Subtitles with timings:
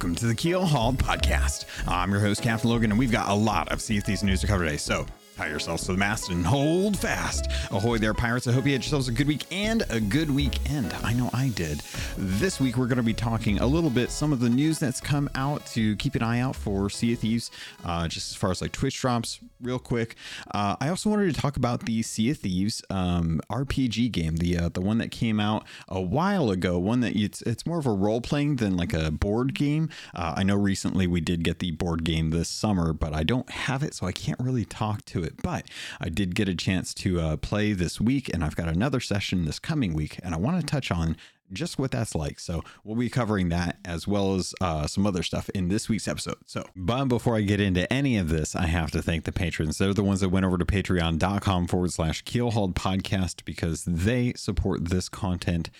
[0.00, 1.66] welcome to the Keelhauled Podcast.
[1.86, 4.64] I'm your host, Captain Logun, and we've got a lot of Thieves news to cover
[4.64, 4.78] today.
[4.78, 5.04] So
[5.40, 7.50] tie yourselves to the mast and hold fast.
[7.70, 8.46] Ahoy there, pirates.
[8.46, 10.92] I hope you had yourselves a good week and a good weekend.
[11.02, 11.80] I know I did.
[12.18, 15.00] This week, we're going to be talking a little bit some of the news that's
[15.00, 17.50] come out to keep an eye out for Sea of Thieves,
[17.86, 20.16] uh, just as far as like Twitch drops, real quick.
[20.50, 24.58] Uh, I also wanted to talk about the Sea of Thieves um, RPG game, the
[24.58, 27.86] uh, the one that came out a while ago, one that it's, it's more of
[27.86, 29.88] a role playing than like a board game.
[30.14, 33.48] Uh, I know recently we did get the board game this summer, but I don't
[33.50, 35.29] have it, so I can't really talk to it.
[35.42, 35.66] But
[36.00, 39.44] I did get a chance to uh, play this week, and I've got another session
[39.44, 41.16] this coming week, and I want to touch on
[41.52, 42.38] just what that's like.
[42.38, 46.08] So we'll be covering that as well as uh, some other stuff in this week's
[46.08, 46.36] episode.
[46.46, 49.78] So, but before I get into any of this, I have to thank the patrons.
[49.78, 54.88] They're the ones that went over to patreon.com forward slash keelhauled podcast because they support
[54.88, 55.70] this content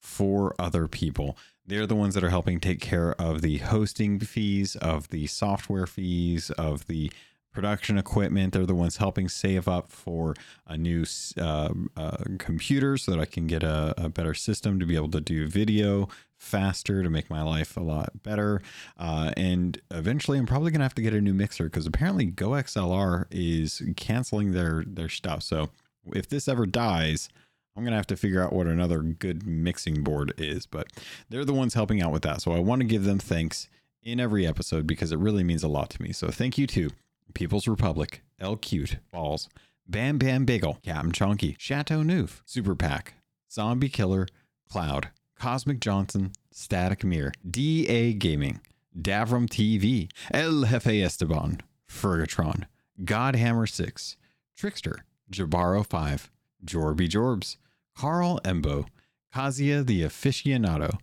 [0.00, 1.36] for other people.
[1.66, 5.86] They're the ones that are helping take care of the hosting fees, of the software
[5.86, 7.10] fees, of the
[7.56, 8.52] production equipment.
[8.52, 10.34] They're the ones helping save up for
[10.66, 11.06] a new
[11.40, 15.10] uh, uh, computer so that I can get a, a, better system to be able
[15.12, 18.60] to do video faster to make my life a lot better.
[18.98, 23.24] Uh, and eventually, I'm probably gonna have to get a new mixer because apparently GoXLR
[23.30, 25.42] is canceling their their stuff.
[25.42, 25.70] So
[26.12, 27.30] if this ever dies.
[27.78, 30.86] I'm going to have to figure out what another good mixing board is, but
[31.28, 32.40] they're the ones helping out with that.
[32.40, 33.68] So I want to give them thanks
[34.02, 36.12] in every episode because it really means a lot to me.
[36.12, 36.88] So thank you to
[37.34, 39.48] People's Republic, El Cute, Balls,
[39.88, 43.14] Bam Bam Bagel, Captain Chunky, Chateau Neuf, Super Pack,
[43.50, 44.26] Zombie Killer,
[44.68, 48.60] Cloud, Cosmic Johnson, Static Mirror, DA Gaming,
[48.98, 52.64] Davram TV, El Jefe Esteban, Fergatron,
[53.04, 54.16] Godhammer 6,
[54.56, 56.30] Trickster, Jabaro 5,
[56.64, 57.56] Jorby Jorbs,
[57.96, 58.86] Carl Embo,
[59.34, 60.98] Kazia the Aficionado,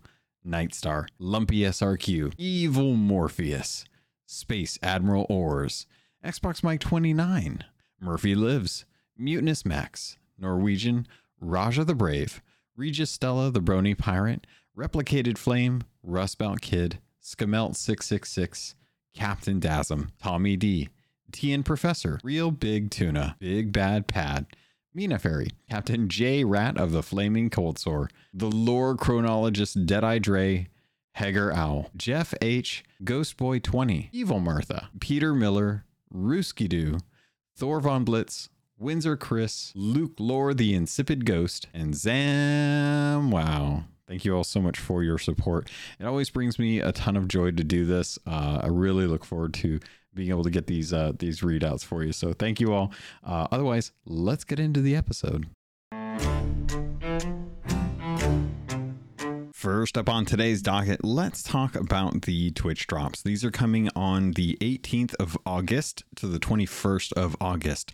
[0.46, 3.84] Nightstar, Lumpy SRQ, Evil Morpheus,
[4.26, 5.86] Space Admiral Ors,
[6.24, 7.64] Xbox Mike 29,
[8.00, 11.06] Murphy Lives, Mutinous Max, Norwegian,
[11.38, 12.40] Raja the Brave,
[12.74, 18.74] Regis Stella the Brony Pirate, Replicated Flame, Rustbout Kid, Skamelt 666,
[19.12, 20.88] Captain Dasm, Tommy D,
[21.30, 24.46] TN Professor, Real Big Tuna, Big Bad Pad,
[24.94, 30.68] Mina Fairy, Captain J Rat of the Flaming Cold Sore, the Lore Chronologist Deadeye Dre,
[31.12, 36.98] Hager Owl, Jeff H, Ghost Boy 20, Evil Martha, Peter Miller, Rooski Doo,
[37.56, 38.48] Thor Von Blitz,
[38.78, 43.84] Windsor Chris, Luke Lore the Insipid Ghost, and Zam Wow.
[44.06, 45.70] Thank you all so much for your support.
[45.98, 48.18] It always brings me a ton of joy to do this.
[48.26, 49.80] Uh, I really look forward to
[50.12, 52.12] being able to get these uh, these readouts for you.
[52.12, 52.92] So thank you all.
[53.24, 55.46] Uh, otherwise, let's get into the episode.
[59.64, 63.22] First up on today's docket, let's talk about the Twitch drops.
[63.22, 67.90] These are coming on the 18th of August to the 21st of August.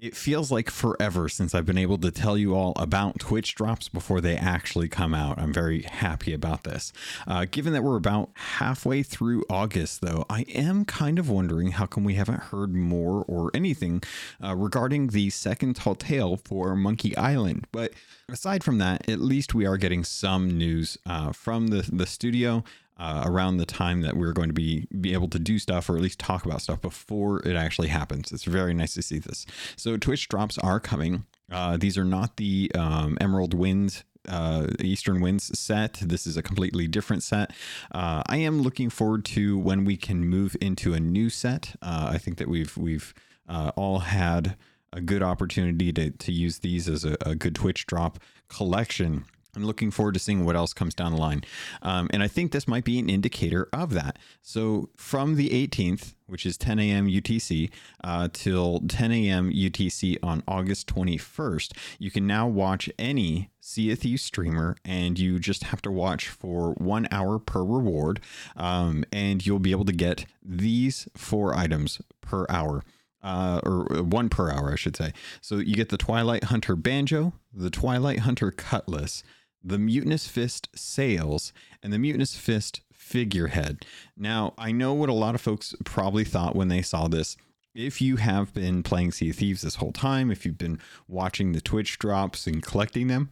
[0.00, 3.88] It feels like forever since I've been able to tell you all about Twitch drops
[3.88, 5.40] before they actually come out.
[5.40, 6.92] I'm very happy about this.
[7.26, 11.86] Uh, given that we're about halfway through August, though, I am kind of wondering how
[11.86, 14.04] come we haven't heard more or anything
[14.40, 17.66] uh, regarding the second tall tale for Monkey Island.
[17.72, 17.92] But
[18.28, 22.62] aside from that, at least we are getting some news uh, from the, the studio
[22.98, 25.96] uh, around the time that we're going to be be able to do stuff or
[25.96, 28.32] at least talk about stuff before it actually happens.
[28.32, 29.46] It's very nice to see this.
[29.76, 31.24] So Twitch drops are coming.
[31.50, 35.94] Uh, these are not the um, Emerald Winds uh, Eastern Winds set.
[35.94, 37.52] This is a completely different set.
[37.90, 41.76] Uh, I am looking forward to when we can move into a new set.
[41.82, 43.14] Uh, I think that we've we've
[43.48, 44.56] uh, all had
[44.92, 49.24] a good opportunity to to use these as a, a good Twitch drop collection
[49.56, 51.42] I'm looking forward to seeing what else comes down the line.
[51.82, 54.18] Um, and I think this might be an indicator of that.
[54.42, 57.08] So from the 18th, which is 10 a.m.
[57.08, 57.70] UTC,
[58.04, 59.50] uh, till 10 a.m.
[59.50, 65.38] UTC on August 21st, you can now watch any Sea of Thieves streamer, and you
[65.38, 68.20] just have to watch for one hour per reward.
[68.56, 72.84] Um, and you'll be able to get these four items per hour
[73.22, 75.12] uh, or uh, one per hour, I should say.
[75.40, 79.22] So you get the Twilight Hunter Banjo, the Twilight Hunter Cutlass,
[79.62, 81.52] the Mutinous Fist Sails,
[81.82, 83.84] and the Mutinous Fist Figurehead.
[84.16, 87.36] Now, I know what a lot of folks probably thought when they saw this.
[87.74, 91.52] If you have been playing Sea of Thieves this whole time, if you've been watching
[91.52, 93.30] the Twitch drops and collecting them,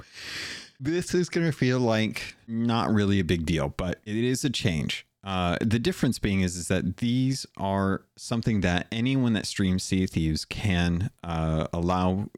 [0.79, 4.51] this is going to feel like not really a big deal, but it is a
[4.51, 5.07] change.
[5.25, 10.05] Uh, the difference being is, is that these are something that anyone that streams Sea
[10.05, 12.31] of Thieves can uh, allow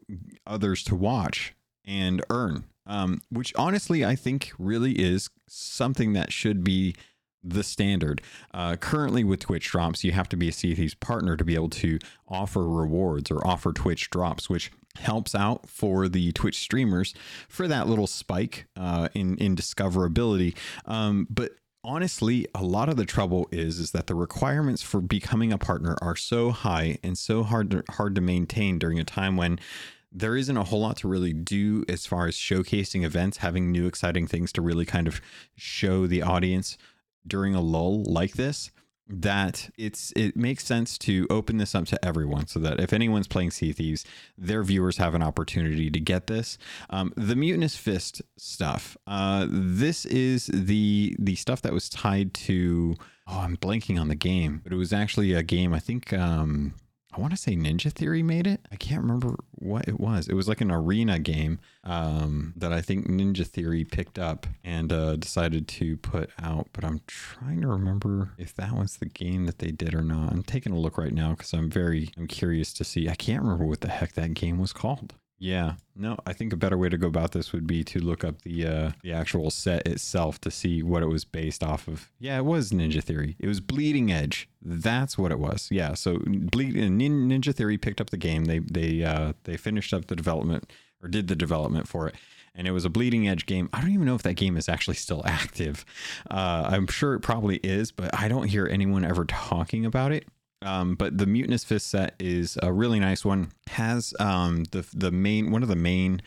[0.47, 1.53] others to watch
[1.85, 6.95] and earn um, which honestly I think really is something that should be
[7.41, 8.21] the standard.
[8.53, 11.55] Uh, currently, with Twitch drops, you have to be a Sea Thieves partner to be
[11.55, 17.13] able to offer rewards or offer Twitch drops, which helps out for the Twitch streamers
[17.47, 20.57] for that little spike uh, in in discoverability.
[20.85, 21.51] Um, but
[21.81, 25.95] honestly a lot of the trouble is is that the requirements for becoming a partner
[26.01, 29.57] are so high and so hard to, hard to maintain during a time when
[30.11, 33.85] there isn't a whole lot to really do as far as showcasing events having new
[33.85, 35.21] exciting things to really kind of
[35.55, 36.77] show the audience
[37.27, 38.71] during a lull like this
[39.09, 43.27] that it's it makes sense to open this up to everyone so that if anyone's
[43.27, 44.05] playing Sea Thieves,
[44.37, 46.57] their viewers have an opportunity to get this.
[46.91, 48.95] Um, the Mutinous Fist stuff.
[49.07, 52.95] Uh, this is the the stuff that was tied to.
[53.27, 55.73] Oh, I'm blanking on the game, but it was actually a game.
[55.73, 56.75] I think um,
[57.11, 58.61] I want to say Ninja Theory made it.
[58.71, 60.27] I can't remember what it was.
[60.27, 64.93] It was like an arena game um, that I think Ninja Theory picked up and
[64.93, 66.67] uh, decided to put out.
[66.71, 70.31] But I'm trying to remember if that was the game that they did or not.
[70.31, 73.09] I'm taking a look right now because I'm very I'm curious to see.
[73.09, 75.15] I can't remember what the heck that game was called.
[75.39, 78.25] Yeah, no, I think a better way to go about this would be to look
[78.25, 82.11] up the uh, the actual set itself to see what it was based off of.
[82.19, 83.37] Yeah, it was Ninja Theory.
[83.39, 84.49] It was Bleeding Edge.
[84.61, 85.69] That's what it was.
[85.71, 88.45] Yeah, so Bleed Ninja Theory picked up the game.
[88.45, 90.69] They they uh, they finished up the development
[91.01, 92.15] or did the development for it.
[92.55, 93.69] And it was a bleeding edge game.
[93.71, 95.85] I don't even know if that game is actually still active.
[96.29, 100.27] Uh, I'm sure it probably is, but I don't hear anyone ever talking about it.
[100.61, 103.51] Um, but the Mutinous Fist set is a really nice one.
[103.67, 106.21] Has um, the the main one of the main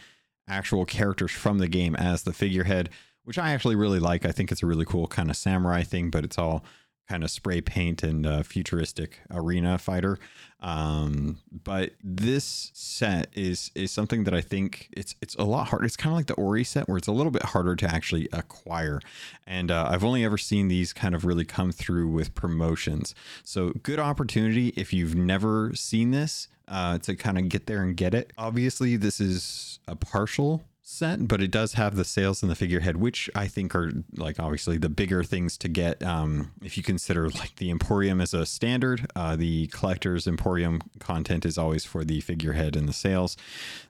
[0.49, 2.88] actual characters from the game as the figurehead,
[3.25, 4.25] which I actually really like.
[4.25, 6.64] I think it's a really cool kind of samurai thing, but it's all
[7.09, 10.19] kind of spray paint and uh, futuristic arena fighter.
[10.61, 15.85] Um, but this set is is something that I think it's it's a lot harder.
[15.85, 18.29] It's kind of like the Ori set where it's a little bit harder to actually
[18.33, 19.01] acquire.
[19.47, 23.15] And uh, I've only ever seen these kind of really come through with promotions.
[23.45, 27.97] So good opportunity if you've never seen this uh, to kind of get there and
[27.97, 28.33] get it.
[28.39, 32.96] Obviously, this is a partial set, but it does have the sails and the figurehead,
[32.96, 36.02] which I think are like obviously the bigger things to get.
[36.02, 41.46] Um, if you consider like the Emporium as a standard, uh, the collector's Emporium content
[41.46, 43.37] is always for the figurehead and the sails.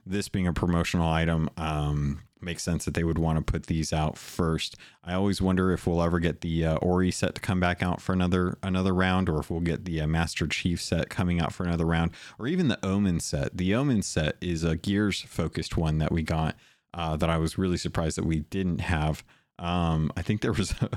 [0.05, 3.93] This being a promotional item, um, makes sense that they would want to put these
[3.93, 4.75] out first.
[5.03, 8.01] I always wonder if we'll ever get the uh, Ori set to come back out
[8.01, 11.53] for another another round, or if we'll get the uh, Master Chief set coming out
[11.53, 13.57] for another round, or even the Omen set.
[13.57, 16.55] The Omen set is a Gears focused one that we got
[16.93, 19.23] uh, that I was really surprised that we didn't have.
[19.59, 20.89] Um, I think there was a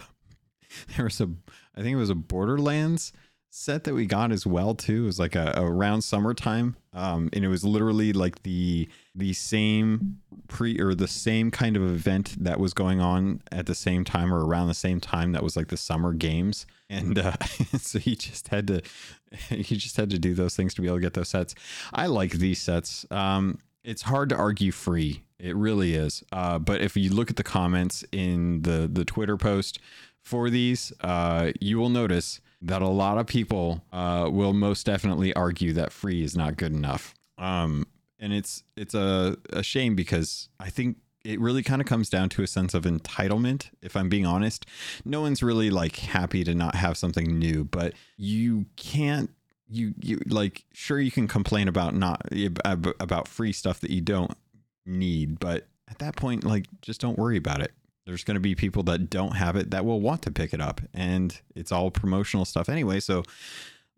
[0.96, 1.28] there was a
[1.75, 3.12] I think it was a Borderlands
[3.56, 5.04] set that we got as well too.
[5.04, 10.19] It was like a, around summertime, um, and it was literally like the the same
[10.48, 14.32] pre or the same kind of event that was going on at the same time
[14.32, 17.37] or around the same time that was like the summer games, and uh,
[17.78, 18.82] so he just had to
[19.48, 21.54] he just had to do those things to be able to get those sets.
[21.93, 23.06] I like these sets.
[23.10, 25.23] Um, it's hard to argue free.
[25.38, 26.23] It really is.
[26.33, 29.79] Uh, but if you look at the comments in the the Twitter post
[30.22, 35.32] for these, uh, you will notice that a lot of people uh, will most definitely
[35.34, 37.15] argue that free is not good enough.
[37.39, 37.87] Um,
[38.19, 42.29] and it's it's a, a shame because I think it really kind of comes down
[42.31, 44.65] to a sense of entitlement if i'm being honest
[45.05, 49.31] no one's really like happy to not have something new but you can't
[49.69, 52.23] you you like sure you can complain about not
[53.01, 54.32] about free stuff that you don't
[54.85, 57.73] need but at that point like just don't worry about it.
[58.06, 60.61] There's going to be people that don't have it that will want to pick it
[60.61, 63.25] up and it's all promotional stuff anyway so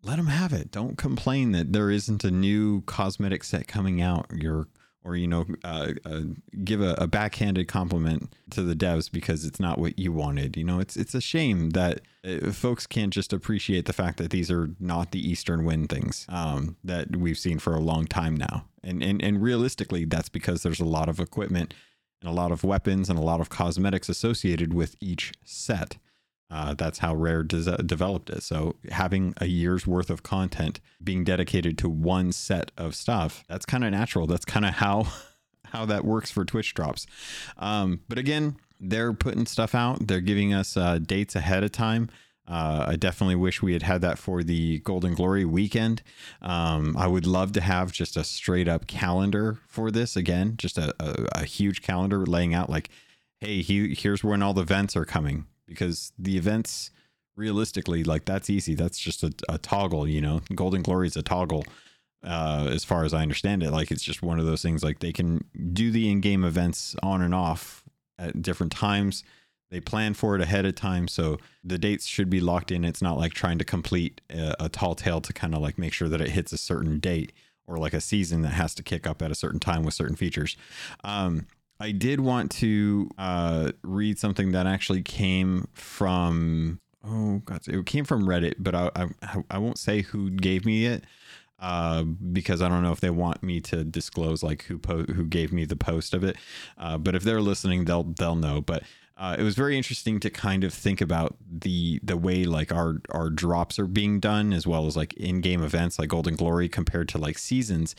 [0.03, 0.71] let them have it.
[0.71, 4.27] Don't complain that there isn't a new cosmetic set coming out.
[4.33, 4.69] You're
[5.09, 6.21] or you know uh, uh,
[6.63, 10.57] give a, a, backhanded compliment to the devs because it's not what you wanted.
[10.57, 14.31] You know it's it's a shame that uh, folks can't just appreciate the fact that
[14.31, 18.37] these are not the eastern wind things um, that we've seen for a long time
[18.37, 18.67] now.
[18.85, 21.75] And, and and realistically that's because there's a lot of equipment
[22.21, 25.97] and a lot of weapons and a lot of cosmetics associated with each set
[26.51, 28.43] uh, that's how Rare des- developed it.
[28.43, 33.67] So having a year's worth of content being dedicated to one set of stuff, that's
[33.67, 34.27] kind of natural.
[34.27, 35.09] That's kind of how
[35.67, 37.07] how that works for Twitch drops.
[37.59, 40.07] Um, but again, they're putting stuff out.
[40.07, 42.09] They're giving us uh, dates ahead of time.
[42.47, 46.03] Uh, I definitely wish we had had that for the Golden Glory weekend.
[46.41, 50.79] Um, I would love to have just a straight up calendar for this again, just
[50.79, 52.89] a, a, a huge calendar laying out like,
[53.41, 56.91] hey, he, here's when all the events are coming because the events
[57.37, 58.75] realistically like that's easy.
[58.75, 60.41] That's just a, a toggle you know?
[60.55, 61.65] Golden glory is a toggle
[62.25, 63.71] uh, as far as i understand it.
[63.71, 67.23] Like it's just one of those things like they can do the in-game events on
[67.23, 67.85] and off
[68.19, 69.23] at different times.
[69.71, 72.85] They plan for it ahead of time so the dates should be locked in.
[72.85, 75.93] It's not like trying to complete a, a tall tale to kind of like make
[75.93, 77.33] sure that it hits a certain date
[77.67, 80.17] or like a season that has to kick up at a certain time with certain
[80.17, 80.57] features.
[81.05, 81.47] Um,
[81.81, 88.05] i did want to uh, read something that actually came from oh god it came
[88.05, 88.91] from reddit but i
[89.23, 91.05] i, I won't say who gave me it
[91.61, 95.25] uh, because I don't know if they want me to disclose like who po- who
[95.25, 96.37] gave me the post of it.
[96.77, 98.61] Uh, but if they're listening, they'll they'll know.
[98.61, 98.85] But
[99.19, 102.99] uh, it was very interesting to kind of think about the the way like our
[103.11, 107.09] our drops are being done as well as like in-game events like golden glory compared
[107.09, 107.97] to like seasons.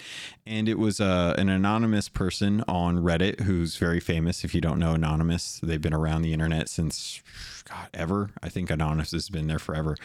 [0.47, 4.45] And it was uh, an anonymous person on reddit who's very famous.
[4.45, 7.21] If you don't know anonymous they've been around the internet since
[7.65, 8.29] god ever.
[8.41, 9.97] I think anonymous has been there forever.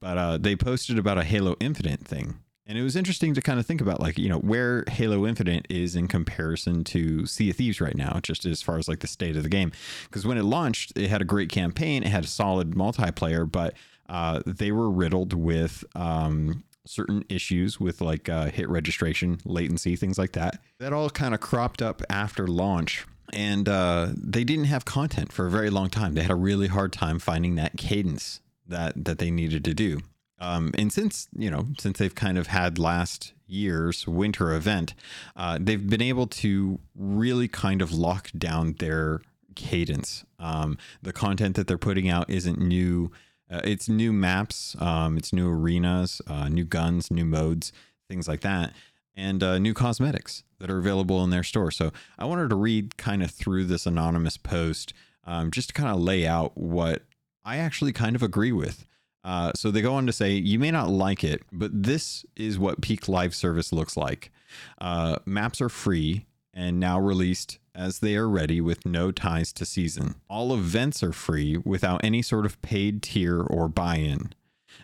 [0.00, 3.58] But uh, they posted about a halo infinite thing and it was interesting to kind
[3.58, 7.56] of think about like you know where halo infinite is in comparison to sea of
[7.56, 9.72] thieves right now just as far as like the state of the game.
[10.04, 13.74] Because when it launched it had a great campaign it had a solid multiplayer but
[14.08, 20.18] uh, they were riddled with um, certain issues with like uh, hit registration latency things
[20.18, 20.58] like that.
[20.78, 23.06] That all kind of cropped up after launch.
[23.32, 26.12] And uh, they didn't have content for a very long time.
[26.12, 30.02] They had a really hard time finding that cadence that that they needed to do
[30.42, 34.92] um, and since you know, since they've kind of had last year's winter event,
[35.36, 39.20] uh, they've been able to really kind of lock down their
[39.54, 40.24] cadence.
[40.40, 43.12] Um, the content that they're putting out isn't new.
[43.48, 47.70] Uh, it's new maps, um, it's new arenas, uh, new guns, new modes,
[48.08, 48.72] things like that,
[49.14, 51.70] and uh, new cosmetics that are available in their store.
[51.70, 54.92] So I wanted to read kind of through this anonymous post
[55.24, 57.02] um, just to kind of lay out what
[57.44, 58.86] I actually kind of agree with.
[59.24, 62.58] Uh, so they go on to say, you may not like it, but this is
[62.58, 64.32] what peak live service looks like.
[64.80, 69.64] Uh, maps are free and now released as they are ready with no ties to
[69.64, 70.16] season.
[70.28, 74.32] All events are free without any sort of paid tier or buy in.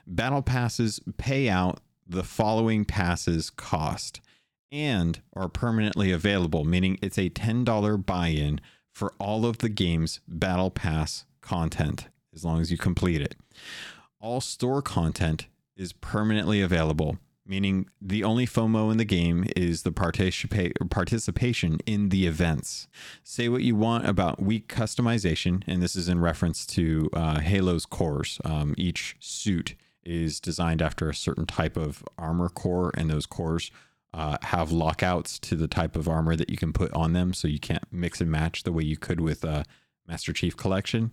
[0.06, 4.20] Battle passes pay out the following passes cost
[4.70, 8.60] and are permanently available, meaning it's a $10 buy in
[8.92, 13.34] for all of the game's Battle Pass content as long as you complete it
[14.20, 15.46] all store content
[15.76, 22.08] is permanently available, meaning the only FOMO in the game is the participa- participation in
[22.08, 22.88] the events.
[23.22, 27.86] Say what you want about weak customization, and this is in reference to uh, Halo's
[27.86, 28.40] cores.
[28.44, 33.70] Um, each suit is designed after a certain type of armor core, and those cores
[34.14, 37.46] uh, have lockouts to the type of armor that you can put on them, so
[37.46, 39.62] you can't mix and match the way you could with uh,
[40.08, 41.12] Master Chief Collection.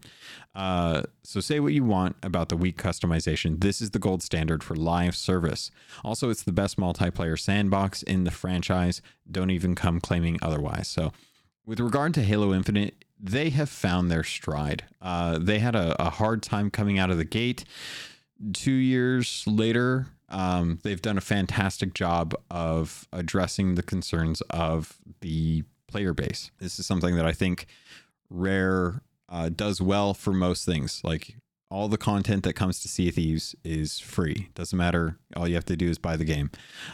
[0.56, 3.62] Uh, so say what you want about the weak customization.
[3.62, 5.70] This is the gold standard for live service.
[6.04, 9.02] Also, it's the best multiplayer sandbox in the franchise.
[9.30, 10.88] Don't even come claiming otherwise.
[10.88, 11.12] So,
[11.66, 14.86] with regard to Halo Infinite, they have found their stride.
[15.02, 17.66] Uh, they had a, a, hard time coming out of the gate.
[18.54, 25.64] Two years later, um, they've done a fantastic job of addressing the concerns of the
[25.88, 26.52] player base.
[26.60, 27.68] This is something that I think
[28.36, 31.02] Rare uh, does well for most things.
[31.04, 31.38] Like
[31.72, 34.50] all the content that comes to Sea Thieves is free.
[34.54, 35.18] Doesn't matter.
[35.36, 36.52] All you have to do is buy the game,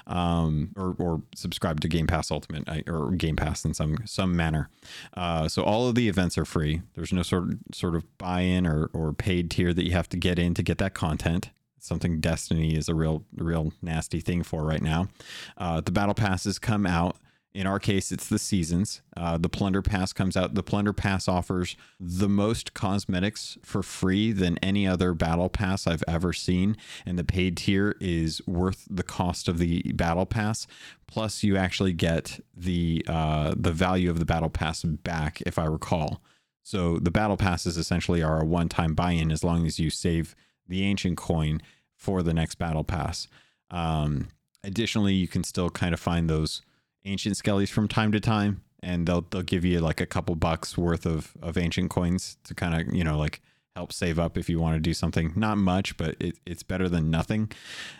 [0.08, 4.70] um, or, or subscribe to Game Pass Ultimate or Game Pass in some some manner.
[5.16, 6.82] Uh, so all of the events are free.
[6.96, 10.18] There's no sort of, sort of buy-in or or paid tier that you have to
[10.18, 11.50] get in to get that content.
[11.80, 15.10] Something Destiny is a real real nasty thing for right now.
[15.58, 17.18] Uh, the battle passes come out
[17.53, 19.01] in our case, it's the seasons.
[19.17, 20.53] Uh, the Plunder Pass comes out.
[20.53, 26.03] The Plunder Pass offers the most cosmetics for free than any other Battle Pass I've
[26.08, 26.77] ever seen.
[27.05, 30.65] And the paid tier is worth the cost of the Battle Pass.
[31.08, 35.65] Plus, you actually get the uh, the value of the Battle Pass back, if I
[35.65, 36.22] recall.
[36.63, 39.89] So the Battle Passes essentially are a one time buy in as long as you
[39.89, 40.36] save
[40.67, 41.62] the ancient coin
[41.98, 43.27] for the next Battle Pass.
[43.70, 44.29] Um,
[44.63, 46.62] additionally, you can still kind of find those
[47.05, 50.77] ancient skellies from time to time, and they'll they'll give you like a couple bucks
[50.77, 53.41] worth of of ancient coins to kind of you know like
[53.75, 55.31] help save up if you want to do something.
[55.36, 57.51] Not much, but it, it's better than nothing.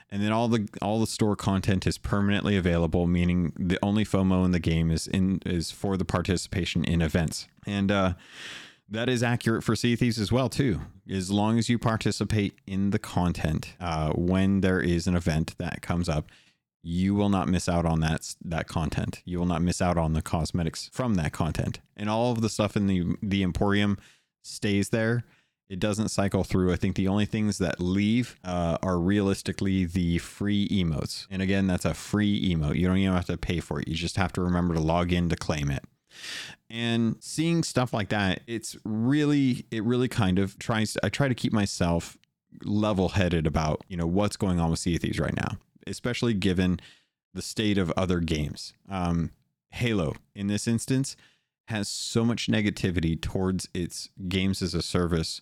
[0.10, 4.44] And then all the all the store content is permanently available, meaning the only FOMO
[4.46, 7.48] in the game is in is for the participation in events.
[7.66, 8.14] And uh,
[8.90, 10.82] that is accurate for Sea Thieves as well too.
[11.10, 15.82] As long as you participate in the content uh, when there is an event that
[15.82, 16.28] comes up,
[16.84, 19.22] you will not miss out on that that content.
[19.26, 21.80] You will not miss out on the cosmetics from that content.
[21.96, 23.98] And all of the stuff in the the Emporium
[24.44, 25.24] stays there.
[25.70, 26.74] It doesn't cycle through.
[26.74, 31.28] I think the only things that leave uh, are realistically the free emotes.
[31.30, 32.76] And again, that's a free emote.
[32.76, 33.88] You don't even have to pay for it.
[33.88, 35.86] You just have to remember to log in to claim it.
[36.70, 41.36] And seeing stuff like that, it's really, it really kind of tries, I try to
[41.36, 42.18] keep myself
[42.66, 45.58] level headed about, you know, what's going on with Sea of Thieves right now,
[45.88, 46.80] especially given
[47.34, 48.74] the state of other games.
[48.90, 49.32] Um,
[49.70, 51.16] Halo, in this instance,
[51.68, 55.40] has so much negativity towards its games as a service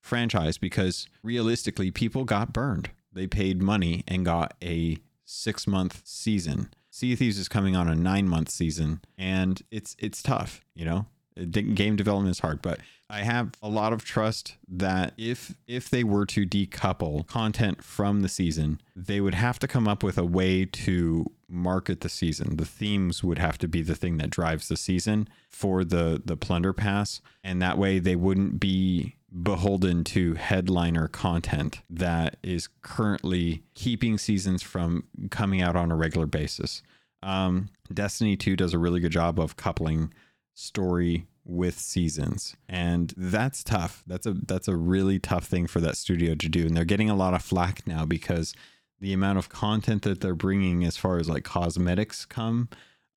[0.00, 2.90] franchise because realistically, people got burned.
[3.12, 6.72] They paid money and got a six month season.
[6.90, 10.60] Sea of Thieves is coming on a nine month season, and it's it's tough.
[10.74, 11.06] You know,
[11.50, 12.80] game development is hard, but
[13.12, 18.22] I have a lot of trust that if if they were to decouple content from
[18.22, 22.56] the season, they would have to come up with a way to market the season.
[22.56, 26.38] The themes would have to be the thing that drives the season for the the
[26.38, 33.62] plunder pass, and that way they wouldn't be beholden to headliner content that is currently
[33.74, 36.82] keeping seasons from coming out on a regular basis.
[37.22, 40.12] Um, Destiny 2 does a really good job of coupling
[40.54, 42.56] story with seasons.
[42.68, 44.02] And that's tough.
[44.06, 46.66] That's a that's a really tough thing for that studio to do.
[46.66, 48.54] And they're getting a lot of flack now because
[49.00, 52.68] the amount of content that they're bringing as far as like cosmetics come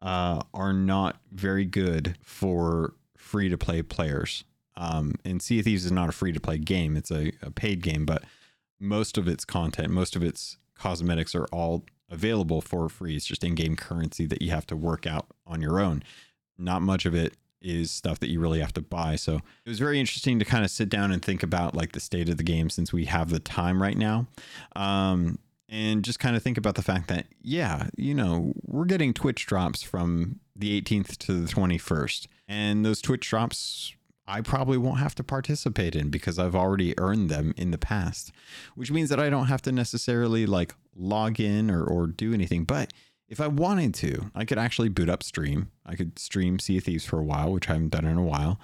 [0.02, 4.44] uh, are not very good for free to play players.
[4.78, 6.98] Um, and Sea of Thieves is not a free to play game.
[6.98, 8.24] It's a, a paid game but
[8.80, 13.16] most of its content most of its cosmetics are all available for free.
[13.16, 16.04] It's just in-game currency that you have to work out on your own.
[16.58, 19.16] Not much of it is stuff that you really have to buy.
[19.16, 22.00] So it was very interesting to kind of sit down and think about like the
[22.00, 24.28] state of the game since we have the time right now.
[24.76, 29.14] Um, and just kind of think about the fact that, yeah, you know, we're getting
[29.14, 32.28] Twitch drops from the 18th to the 21st.
[32.48, 33.94] And those Twitch drops,
[34.28, 38.32] I probably won't have to participate in because I've already earned them in the past,
[38.76, 42.64] which means that I don't have to necessarily like log in or, or do anything.
[42.64, 42.94] But
[43.28, 45.72] if I wanted to, I could actually boot up Stream.
[45.86, 48.24] I could stream Sea of Thieves for a while, which I haven't done in a
[48.24, 48.60] while,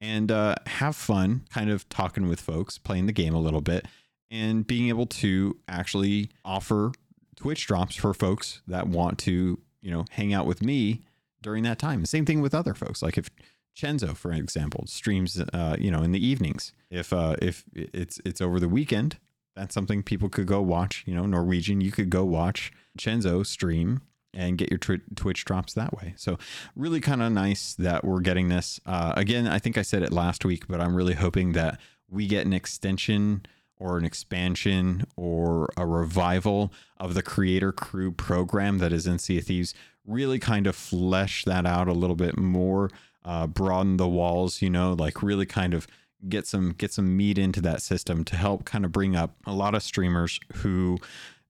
[0.00, 3.86] and uh, have fun, kind of talking with folks, playing the game a little bit,
[4.30, 6.92] and being able to actually offer
[7.36, 11.02] Twitch drops for folks that want to, you know, hang out with me
[11.42, 12.04] during that time.
[12.04, 13.02] same thing with other folks.
[13.02, 13.28] Like if
[13.76, 16.72] Chenzo, for example, streams, uh, you know, in the evenings.
[16.90, 19.18] If uh, if it's it's over the weekend,
[19.56, 21.02] that's something people could go watch.
[21.06, 24.02] You know, Norwegian, you could go watch Chenzo stream
[24.32, 26.14] and get your tw- Twitch drops that way.
[26.16, 26.38] So,
[26.74, 28.80] really kind of nice that we're getting this.
[28.84, 32.26] Uh, again, I think I said it last week, but I'm really hoping that we
[32.26, 33.46] get an extension
[33.78, 39.38] or an expansion or a revival of the creator crew program that is in Sea
[39.38, 39.74] of Thieves.
[40.06, 42.90] Really kind of flesh that out a little bit more,
[43.24, 45.86] uh, broaden the walls, you know, like really kind of
[46.28, 49.52] get some get some meat into that system to help kind of bring up a
[49.52, 50.98] lot of streamers who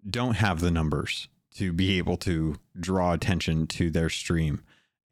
[0.08, 4.62] don't have the numbers to be able to draw attention to their stream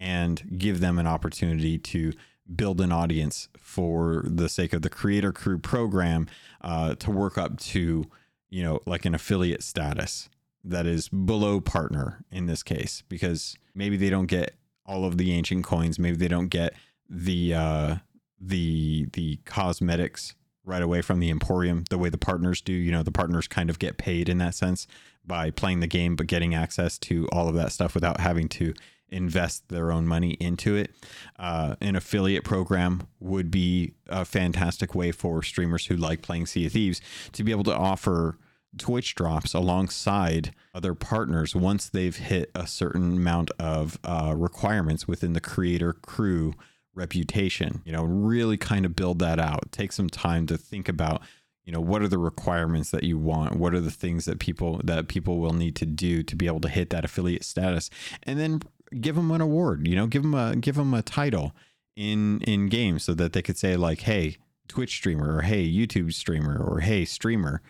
[0.00, 2.12] and give them an opportunity to
[2.57, 6.26] build an audience for the sake of the creator crew program
[6.61, 8.05] uh, to work up to
[8.50, 10.28] you know like an affiliate status
[10.64, 14.55] that is below partner in this case because maybe they don't get
[14.87, 15.98] all of the ancient coins.
[15.98, 16.74] Maybe they don't get
[17.09, 17.96] the uh
[18.40, 23.03] the the cosmetics right away from the emporium the way the partners do you know
[23.03, 24.87] the partners kind of get paid in that sense
[25.25, 28.72] by playing the game but getting access to all of that stuff without having to
[29.12, 30.90] invest their own money into it.
[31.38, 36.66] Uh, an affiliate program would be a fantastic way for streamers who like playing sea
[36.66, 37.01] of thieves
[37.33, 38.38] to be able to offer
[38.79, 45.35] twitch drops alongside other partners once they've hit a certain amount of uh, requirements within
[45.35, 46.55] the creator crew
[46.94, 49.72] reputation you know really kind of build that out.
[49.72, 51.22] Take some time to think about
[51.64, 53.57] you know what are the requirements that you want?
[53.57, 56.61] What are the things that people that people will need to do to be able
[56.61, 57.90] to hit that affiliate status?
[58.24, 58.61] And then
[59.00, 61.52] give them an award you know give them a give them a title
[61.96, 64.37] in in games so that they could say like hey
[64.68, 67.62] twitch streamer or hey youtube streamer or hey streamer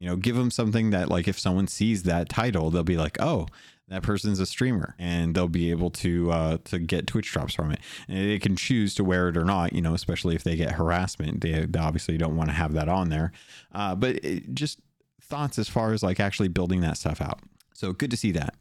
[0.00, 3.20] you know give them something that like if someone sees that title they'll be like
[3.20, 3.46] oh
[3.90, 7.72] that person's a streamer and they'll be able to uh, to get Twitch drops from
[7.72, 7.80] it.
[8.08, 10.72] And they can choose to wear it or not, you know, especially if they get
[10.72, 11.40] harassment.
[11.40, 13.32] They, they obviously don't want to have that on there.
[13.74, 14.20] Uh, but
[14.54, 14.78] just
[15.20, 17.40] thoughts as far as like actually building that stuff out.
[17.72, 18.54] So good to see that.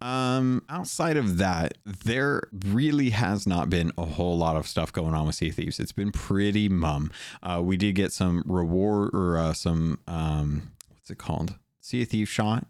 [0.00, 5.14] Um, outside of that, there really has not been a whole lot of stuff going
[5.14, 5.78] on with Sea Thieves.
[5.78, 7.12] It's been pretty mum.
[7.44, 10.72] Uh, we did get some reward or uh, some um,
[11.06, 11.54] what's it called?
[11.80, 12.66] Sea Thief shot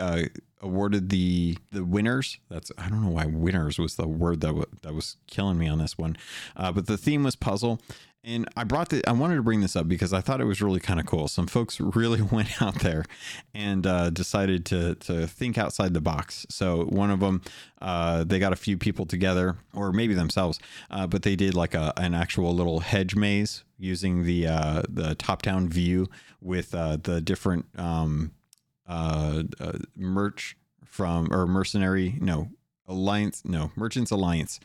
[0.00, 0.22] uh,
[0.60, 2.40] awarded the the winners.
[2.50, 5.68] That's I don't know why winners was the word that w- that was killing me
[5.68, 6.16] on this one,
[6.56, 7.80] uh, but the theme was puzzle,
[8.26, 10.60] And I brought the I wanted to bring this up because I thought it was
[10.60, 11.28] really kind of cool.
[11.28, 13.04] Some folks really went out there
[13.54, 16.44] and uh, decided to to think outside the box.
[16.50, 17.40] So one of them,
[17.80, 20.58] uh, they got a few people together, or maybe themselves,
[20.90, 25.14] uh, but they did like a an actual little hedge maze using the uh, the
[25.14, 26.08] top down view
[26.40, 28.32] with uh, the different um,
[28.88, 29.44] uh,
[29.94, 32.48] merch from or mercenary no
[32.88, 34.58] alliance no merchants alliance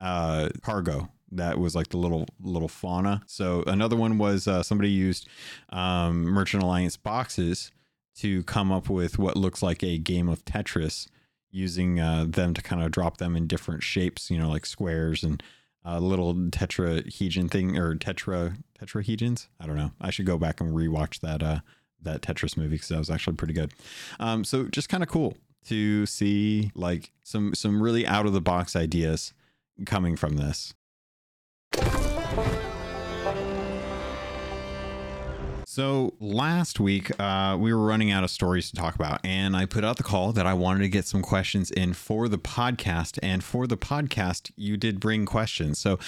[0.00, 3.22] cargo that was like the little little fauna.
[3.26, 5.28] So another one was uh, somebody used
[5.70, 7.72] um, Merchant Alliance boxes
[8.16, 11.08] to come up with what looks like a game of Tetris,
[11.50, 15.22] using uh, them to kind of drop them in different shapes, you know, like squares
[15.22, 15.42] and
[15.84, 19.48] a little tetrahedron thing or tetra tetrahedrons.
[19.60, 19.92] I don't know.
[20.00, 21.60] I should go back and rewatch that uh,
[22.02, 23.72] that Tetris movie because that was actually pretty good.
[24.18, 25.36] Um, so just kind of cool
[25.66, 29.32] to see like some some really out of the box ideas
[29.84, 30.74] coming from this.
[35.76, 39.66] So last week, uh, we were running out of stories to talk about, and I
[39.66, 43.18] put out the call that I wanted to get some questions in for the podcast.
[43.22, 45.78] And for the podcast, you did bring questions.
[45.78, 45.98] So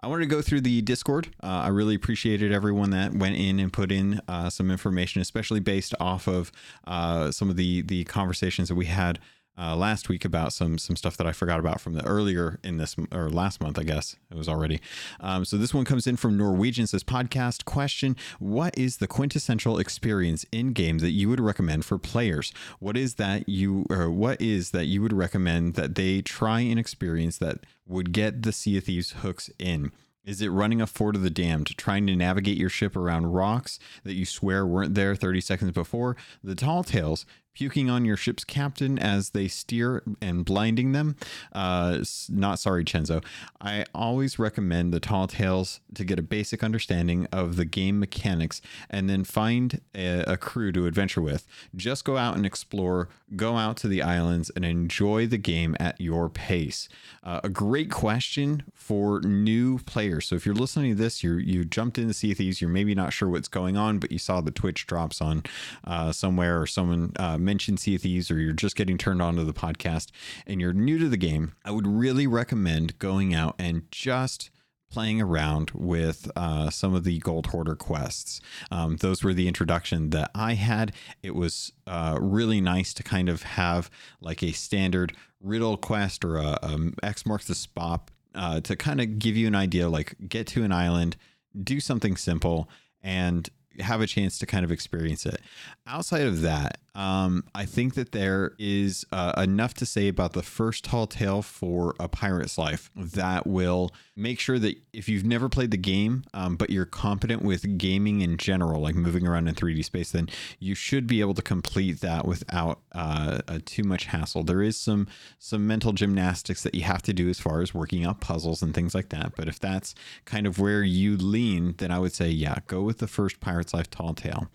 [0.00, 1.28] I wanted to go through the Discord.
[1.42, 5.60] Uh, I really appreciated everyone that went in and put in uh, some information, especially
[5.60, 6.50] based off of
[6.86, 9.18] uh, some of the the conversations that we had
[9.58, 12.76] uh, last week about some some stuff that I forgot about from the earlier in
[12.76, 14.80] this or last month, I guess it was already.
[15.20, 16.86] Um, so this one comes in from Norwegian.
[16.86, 21.98] Says podcast question: What is the quintessential experience in game that you would recommend for
[21.98, 22.52] players?
[22.78, 26.78] What is that you or what is that you would recommend that they try and
[26.78, 29.92] experience that would get the Sea of Thieves hooks in?
[30.28, 33.78] Is it running a Fort of the Damned, trying to navigate your ship around rocks
[34.04, 36.16] that you swear weren't there 30 seconds before?
[36.44, 37.24] The Tall Tales,
[37.58, 41.16] puking on your ship's captain as they steer and blinding them.
[41.52, 43.24] Uh, not sorry, Chenzo.
[43.60, 48.62] I always recommend the Tall Tales to get a basic understanding of the game mechanics
[48.88, 51.48] and then find a, a crew to adventure with.
[51.74, 56.00] Just go out and explore, go out to the islands, and enjoy the game at
[56.00, 56.88] your pace.
[57.24, 60.26] Uh, a great question for new players.
[60.26, 63.12] So if you're listening to this, you you jumped into Sea Thieves, you're maybe not
[63.12, 65.42] sure what's going on, but you saw the Twitch drops on
[65.84, 69.36] uh, somewhere or someone uh, mentioned Sea of Thieves or you're just getting turned on
[69.36, 70.10] to the podcast
[70.46, 74.50] and you're new to the game, I would really recommend going out and just
[74.90, 78.42] playing around with uh, some of the Gold Hoarder quests.
[78.70, 80.92] Um, those were the introduction that I had.
[81.22, 86.36] It was uh, really nice to kind of have like a standard riddle quest or
[86.36, 90.16] a, a X marks the spot uh, to kind of give you an idea like
[90.28, 91.16] get to an island,
[91.64, 92.68] do something simple,
[93.02, 93.48] and
[93.80, 95.40] have a chance to kind of experience it.
[95.86, 100.42] Outside of that, um, I think that there is uh, enough to say about the
[100.42, 105.48] first tall tale for a pirate's life that will make sure that if you've never
[105.48, 109.54] played the game, um, but you're competent with gaming in general, like moving around in
[109.54, 114.42] 3D space, then you should be able to complete that without uh, too much hassle.
[114.42, 115.06] There is some
[115.38, 118.74] some mental gymnastics that you have to do as far as working out puzzles and
[118.74, 119.36] things like that.
[119.36, 122.98] But if that's kind of where you lean, then I would say, yeah, go with
[122.98, 124.48] the first Pirate's Life Tall Tale.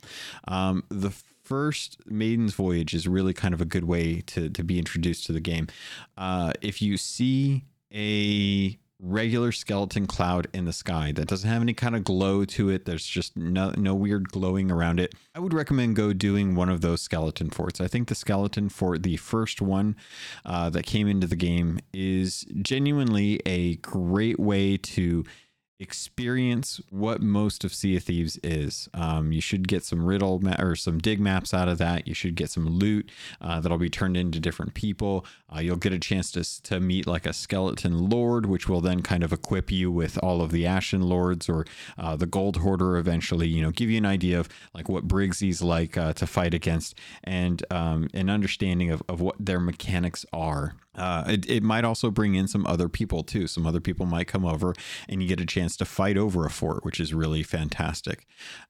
[0.46, 4.80] Um, the first Maiden's Voyage is really kind of a good way to to be
[4.80, 5.68] introduced to the game.
[6.18, 11.74] Uh, if you see a regular skeleton cloud in the sky that doesn't have any
[11.74, 15.54] kind of glow to it there's just no, no weird glowing around it i would
[15.54, 19.62] recommend go doing one of those skeleton forts i think the skeleton fort the first
[19.62, 19.94] one
[20.46, 25.26] uh, that came into the game is genuinely a great way to
[25.80, 28.88] experience what most of Sea of Thieves is.
[28.94, 32.08] Um, you should get some riddle ma- or some dig maps out of that.
[32.08, 35.26] You should get some loot uh, that'll be turned into different people.
[35.54, 39.02] Uh, you'll get a chance to, to meet like a skeleton lord, which will then
[39.02, 41.66] kind of equip you with all of the Ashen Lords or
[41.98, 45.62] uh, the Gold Hoarder eventually, you know, give you an idea of like what Briggsy's
[45.62, 50.76] like uh, to fight against and um, an understanding of, of what their mechanics are.
[50.96, 53.48] Uh, it, it might also bring in some other people too.
[53.48, 54.76] Some other people might come over
[55.10, 58.26] and you get a chance to fight over a fort, which is really fantastic.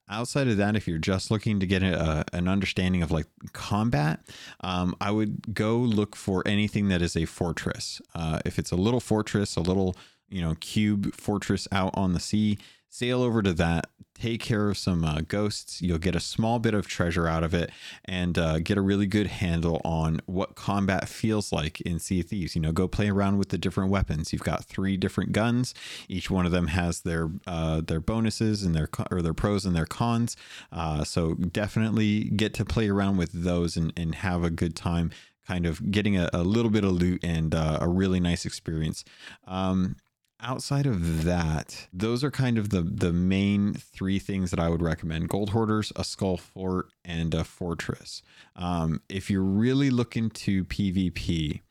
[0.10, 4.22] Outside of that, if you're just looking to get a, an understanding of like combat,
[4.62, 8.02] um, I would go look for anything that is a fortress.
[8.14, 9.96] Uh, if it's a little fortress, a little
[10.30, 12.58] you know cube fortress out on the sea,
[12.94, 15.82] sail over to that take care of some uh, ghosts.
[15.82, 17.72] You'll get a small bit of treasure out of it
[18.06, 22.28] and uh, get a really good handle on what combat feels like in Sea of
[22.28, 22.56] Thieves.
[22.56, 24.32] You know, go play around with the different weapons.
[24.32, 25.74] You've got three different guns.
[26.08, 29.76] Each one of them has their uh, their bonuses and their or their pros and
[29.76, 30.38] their cons.
[30.72, 35.12] Uh, so definitely get to play around with those and, and have a good time
[35.46, 39.04] kind of getting a, a little bit of loot and uh, a really nice experience.
[39.46, 39.98] Um,
[40.44, 44.82] outside of that, those are kind of the the main three things that I would
[44.82, 48.22] recommend: gold hoarders, a skull fort, and a fortress.
[48.56, 51.62] Um, if you're really looking to PvP,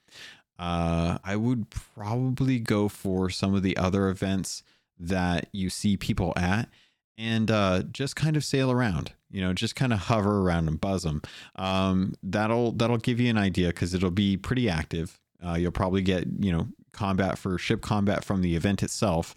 [0.58, 4.62] uh, I would probably go for some of the other events
[4.98, 6.68] that you see people at
[7.18, 10.80] and uh, just kind of sail around you know just kind of hover around and
[10.80, 11.20] buzz them
[11.56, 15.18] um, that'll that'll give you an idea because it'll be pretty active.
[15.44, 19.34] Uh, you'll probably get you know combat for ship combat from the event itself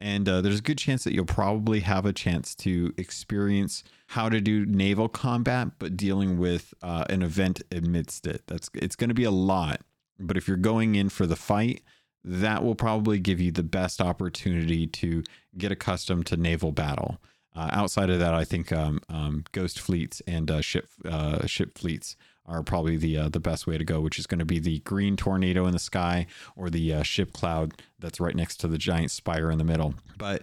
[0.00, 4.28] and uh, there's a good chance that you'll probably have a chance to experience how
[4.28, 9.10] to do naval combat but dealing with uh, an event amidst it that's it's going
[9.10, 9.80] to be a lot
[10.18, 11.82] but if you're going in for the fight
[12.24, 15.22] that will probably give you the best opportunity to
[15.56, 17.18] get accustomed to naval battle.
[17.58, 21.76] Uh, outside of that, I think um, um, ghost fleets and uh, ship uh, ship
[21.76, 22.14] fleets
[22.46, 24.78] are probably the uh, the best way to go, which is going to be the
[24.80, 28.78] green tornado in the sky or the uh, ship cloud that's right next to the
[28.78, 29.94] giant spire in the middle.
[30.16, 30.42] But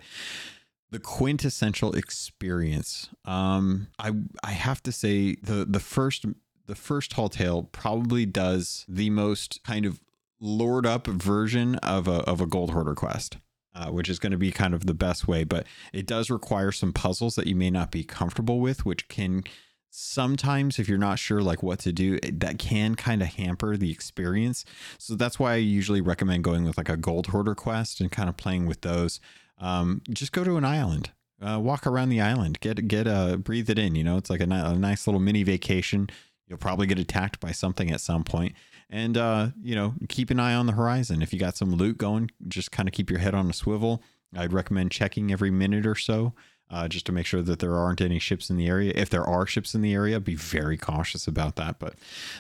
[0.91, 4.12] the quintessential experience, um, I
[4.43, 6.25] I have to say the the first
[6.65, 10.01] the first tall tale probably does the most kind of
[10.41, 13.38] lord up version of a of a gold hoarder quest.
[13.77, 16.71] Uh, which is going to be kind of the best way, but it does require
[16.71, 19.43] some puzzles that you may not be comfortable with, which can
[19.89, 23.91] sometimes, if you're not sure like what to do, that can kind of hamper the
[23.91, 24.63] experience.
[24.97, 28.29] So that's why I usually recommend going with like a gold hoarder quest and kind
[28.29, 29.19] of playing with those.
[29.57, 31.11] Um, just go to an island,
[31.41, 33.95] uh, walk around the island, get get uh, breathe it in.
[33.95, 36.09] You know, it's like a, a nice little mini vacation.
[36.47, 38.53] You'll probably get attacked by something at some point,
[38.89, 41.21] and uh, you know keep an eye on the horizon.
[41.21, 44.04] If you got some loot going, just kind of keep your head on a swivel.
[44.36, 46.34] I'd recommend checking every minute or so.
[46.67, 48.91] Uh, just to make sure that there aren't any ships in the area.
[48.95, 51.78] If there are ships in the area, be very cautious about that.
[51.78, 51.93] But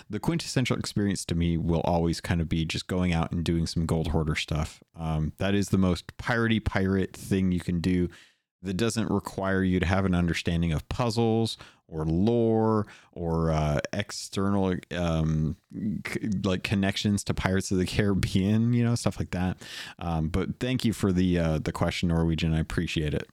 [0.09, 3.67] the quintessential experience to me will always kind of be just going out and doing
[3.67, 4.81] some gold hoarder stuff.
[4.99, 8.09] Um, that is the most piratey pirate thing you can do
[8.63, 14.75] that doesn't require you to have an understanding of puzzles or lore or uh, external
[14.95, 15.55] um,
[16.07, 19.57] c- like connections to Pirates of the Caribbean, you know, stuff like that.
[19.99, 22.53] Um, but thank you for the uh, the question, Norwegian.
[22.53, 23.29] I appreciate it.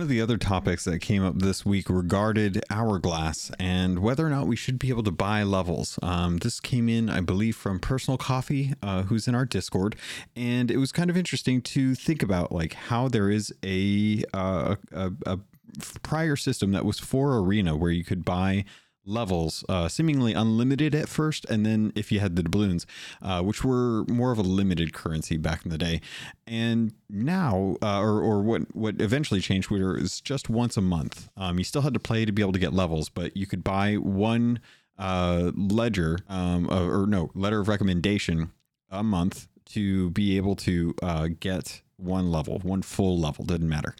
[0.00, 4.46] Of the other topics that came up this week regarded Hourglass and whether or not
[4.46, 5.98] we should be able to buy levels.
[6.02, 9.96] Um, this came in, I believe, from Personal Coffee, uh, who's in our Discord,
[10.34, 14.76] and it was kind of interesting to think about like how there is a, uh,
[14.92, 15.38] a, a
[16.02, 18.64] prior system that was for Arena where you could buy
[19.06, 22.86] levels, uh, seemingly unlimited at first, and then if you had the doubloons,
[23.22, 26.00] uh, which were more of a limited currency back in the day,
[26.46, 31.28] and now, uh, or or what what eventually changed, was just once a month.
[31.36, 33.64] Um, you still had to play to be able to get levels, but you could
[33.64, 34.60] buy one
[34.98, 38.52] uh, ledger, um, or no letter of recommendation
[38.90, 43.94] a month to be able to uh, get one level, one full level, didn't matter.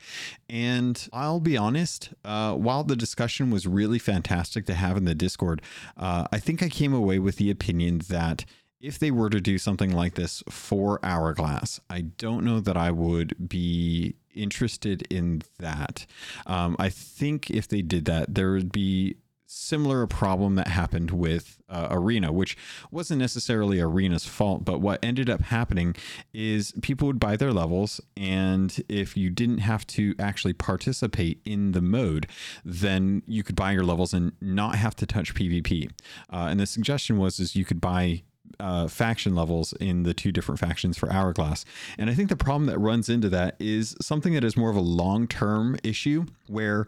[0.49, 5.15] And I'll be honest, uh, while the discussion was really fantastic to have in the
[5.15, 5.63] Discord,
[5.97, 8.45] uh, I think I came away with the opinion that
[8.81, 12.91] if they were to do something like this for Hourglass, I don't know that I
[12.91, 16.05] would be interested in that.
[16.47, 21.59] Um, I think if they did that, there would be similar problem that happened with
[21.69, 22.57] uh, Arena, which
[22.91, 25.95] wasn't necessarily Arena's fault, but what ended up happening
[26.33, 31.73] is people would buy their levels, and if you didn't have to actually participate in
[31.73, 32.27] the mode,
[32.65, 35.91] then you could buy your levels and not have to touch PvP.
[36.33, 38.23] Uh, and the suggestion was is you could buy
[38.61, 41.65] uh, faction levels in the two different factions for Hourglass.
[41.99, 44.77] And I think the problem that runs into that is something that is more of
[44.77, 46.87] a long term issue where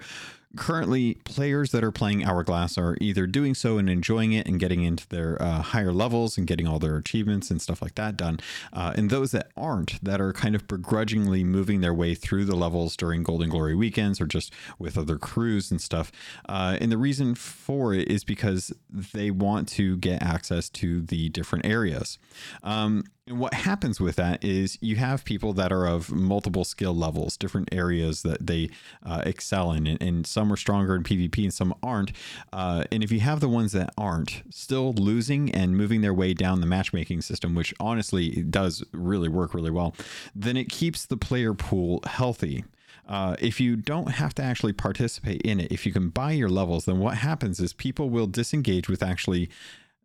[0.57, 4.83] currently players that are playing Hourglass are either doing so and enjoying it and getting
[4.83, 8.41] into their uh, higher levels and getting all their achievements and stuff like that done.
[8.73, 12.57] Uh, and those that aren't, that are kind of begrudgingly moving their way through the
[12.57, 16.13] levels during Golden Glory weekends or just with other crews and stuff.
[16.49, 21.29] Uh, and the reason for it is because they want to get access to the
[21.31, 22.19] different areas.
[22.63, 26.95] Um, and what happens with that is you have people that are of multiple skill
[26.95, 28.71] levels, different areas that they
[29.05, 32.12] uh, excel in, and, and, some are stronger in PvP and some aren't.
[32.53, 36.35] Uh, and if you have the ones that aren't still losing and moving their way
[36.35, 39.95] down the matchmaking system, which honestly does really work really well,
[40.35, 42.65] then it keeps the player pool healthy.
[43.09, 46.49] Uh, if you don't have to actually participate in it, if you can buy your
[46.49, 49.49] levels, then what happens is people will disengage with actually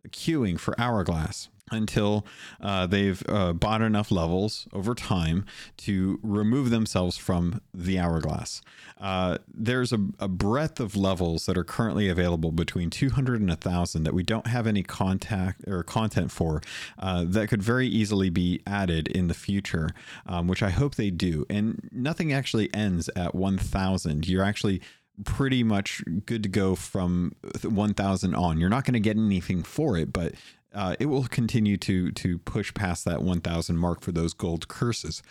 [0.09, 1.49] queuing for Hourglass.
[1.71, 2.25] Until
[2.59, 5.45] uh, they've uh, bought enough levels over time
[5.77, 8.61] to remove themselves from the hourglass.
[8.99, 14.03] Uh, there's a, a, breadth of levels that are currently available between 200 and 1000
[14.03, 16.61] that we don't have any contact or content for
[16.99, 19.89] uh, that could very easily be added in the future,
[20.27, 21.45] um, which I hope they do.
[21.49, 24.27] And nothing actually ends at 1000.
[24.27, 24.81] You're actually
[25.23, 28.59] pretty much good to go from 1000 on.
[28.59, 30.33] You're not going to get anything for it, but
[30.73, 35.21] uh, it will continue to to push past that 1000 mark for those gold curses.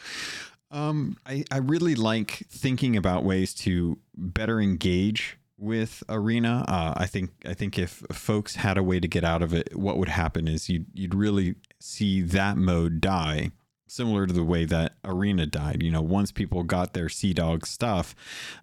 [0.71, 6.65] Um, I, I really like thinking about ways to better engage with arena.
[6.69, 9.77] Uh, I think I think if folks had a way to get out of it,
[9.77, 13.51] what would happen is you'd you'd really see that mode die,
[13.87, 15.83] similar to the way that arena died.
[15.83, 18.15] You know, once people got their Sea Dog stuff,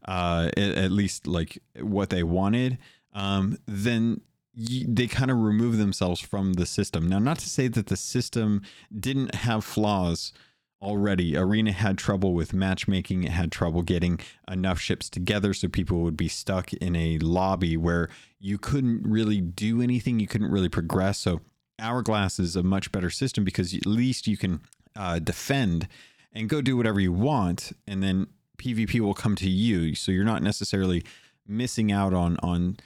[0.06, 2.78] uh, at, at least like what they wanted,
[3.14, 4.22] um, then
[4.58, 7.08] they kind of remove themselves from the system.
[7.08, 8.64] Now, not to say that the system
[8.98, 10.34] didn't have flaws
[10.82, 11.38] already.
[11.38, 16.18] Arena had trouble with matchmaking, it had trouble getting enough ships together so people would
[16.18, 21.20] be stuck in a lobby where you couldn't really do anything, you couldn't really progress.
[21.20, 21.42] So,
[21.80, 24.62] Hourglass is a much better system because at least you can
[24.96, 25.88] uh, defend
[26.34, 28.26] and go do whatever you want, and then
[28.58, 29.94] PvP will come to you.
[29.94, 31.04] So, you're not necessarily
[31.48, 32.78] missing out on on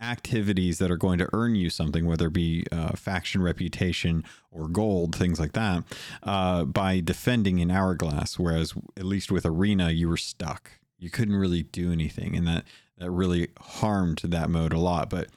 [0.00, 4.68] activities that are going to earn you something, whether it be uh, faction reputation or
[4.68, 5.84] gold, things like that,
[6.22, 8.38] uh, by defending in Hourglass.
[8.38, 10.72] Whereas, at least with Arena, you were stuck.
[10.98, 12.64] You couldn't really do anything, and that
[12.98, 15.08] that really harmed that mode a lot.
[15.08, 15.28] But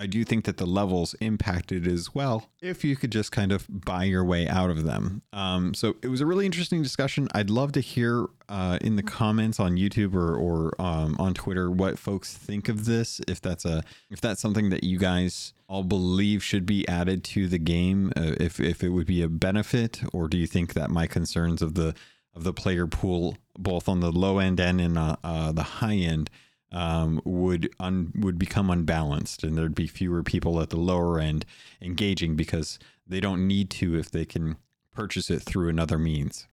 [0.00, 3.66] I do think that the levels impacted as well if you could just kind of
[3.68, 5.20] buy your way out of them.
[5.34, 7.28] Um, so it was a really interesting discussion.
[7.34, 11.70] I'd love to hear uh, in the comments on YouTube or, or um, on Twitter
[11.70, 13.20] what folks think of this.
[13.28, 17.46] If that's a if that's something that you guys all believe should be added to
[17.46, 20.90] the game, uh, if if it would be a benefit, or do you think that
[20.90, 21.94] my concerns of the
[22.34, 25.96] of the player pool, both on the low end and in uh, uh the high
[25.96, 26.30] end,
[26.72, 31.44] um, would un, would become unbalanced, and there'd be fewer people at the lower end
[31.80, 34.56] engaging because they don't need to if they can
[34.92, 36.46] purchase it through another means.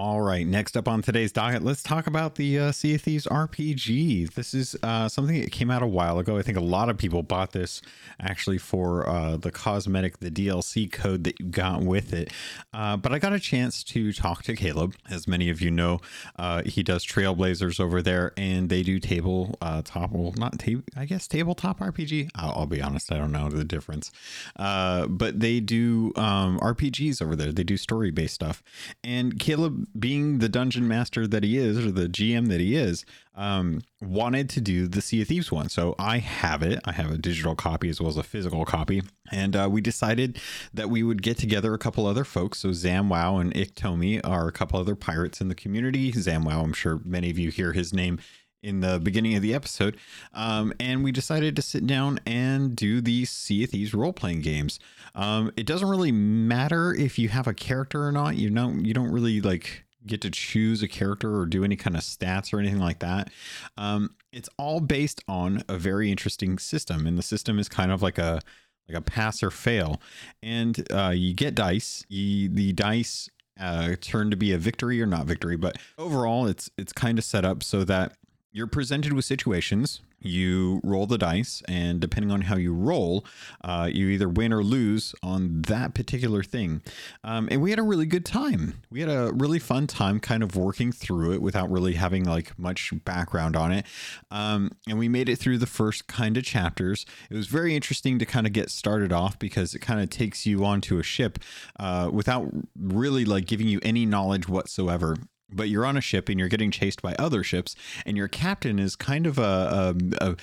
[0.00, 3.26] All right, next up on today's docket, let's talk about the uh, Sea of Thieves
[3.26, 4.32] RPG.
[4.32, 6.38] This is uh, something that came out a while ago.
[6.38, 7.82] I think a lot of people bought this
[8.18, 12.32] actually for uh, the cosmetic, the DLC code that you got with it.
[12.72, 14.94] Uh, but I got a chance to talk to Caleb.
[15.10, 16.00] As many of you know,
[16.38, 20.82] uh, he does Trailblazers over there, and they do table uh, top, well, not table,
[20.96, 22.30] I guess tabletop RPG.
[22.34, 24.10] I'll, I'll, be honest, I don't know the difference.
[24.56, 27.52] but they do um, RPGs over there.
[27.52, 28.62] They do story based stuff,
[29.04, 33.04] and Caleb being the dungeon master that he is, or the GM that he is,
[33.34, 35.68] um, wanted to do the Sea of Thieves one.
[35.68, 36.80] So I have it.
[36.84, 39.02] I have a digital copy as well as a physical copy.
[39.32, 40.38] And uh, we decided
[40.74, 42.58] that we would get together a couple other folks.
[42.58, 46.12] So ZamWow and Iktomi are a couple other pirates in the community.
[46.12, 48.18] ZamWow, I'm sure many of you hear his name
[48.62, 49.96] in the beginning of the episode.
[50.34, 54.42] Um, and we decided to sit down and do these Sea of Thieves role playing
[54.42, 54.78] games.
[55.14, 58.36] Um, it doesn't really matter if you have a character or not.
[58.36, 61.96] You know, you don't really like get to choose a character or do any kind
[61.96, 63.30] of stats or anything like that.
[63.76, 68.02] Um, it's all based on a very interesting system, and the system is kind of
[68.02, 68.40] like a
[68.88, 70.00] like a pass or fail.
[70.42, 72.04] And uh, you get dice.
[72.08, 73.28] You, the dice
[73.60, 77.24] uh, turn to be a victory or not victory, but overall, it's it's kind of
[77.24, 78.16] set up so that
[78.52, 83.24] you're presented with situations you roll the dice and depending on how you roll
[83.64, 86.82] uh, you either win or lose on that particular thing.
[87.24, 88.82] Um, and we had a really good time.
[88.90, 92.58] We had a really fun time kind of working through it without really having like
[92.58, 93.86] much background on it.
[94.30, 97.06] Um, and we made it through the first kind of chapters.
[97.30, 100.46] It was very interesting to kind of get started off because it kind of takes
[100.46, 101.38] you onto a ship
[101.78, 105.16] uh, without really like giving you any knowledge whatsoever
[105.52, 107.74] but you're on a ship and you're getting chased by other ships
[108.06, 110.36] and your captain is kind of a, a, a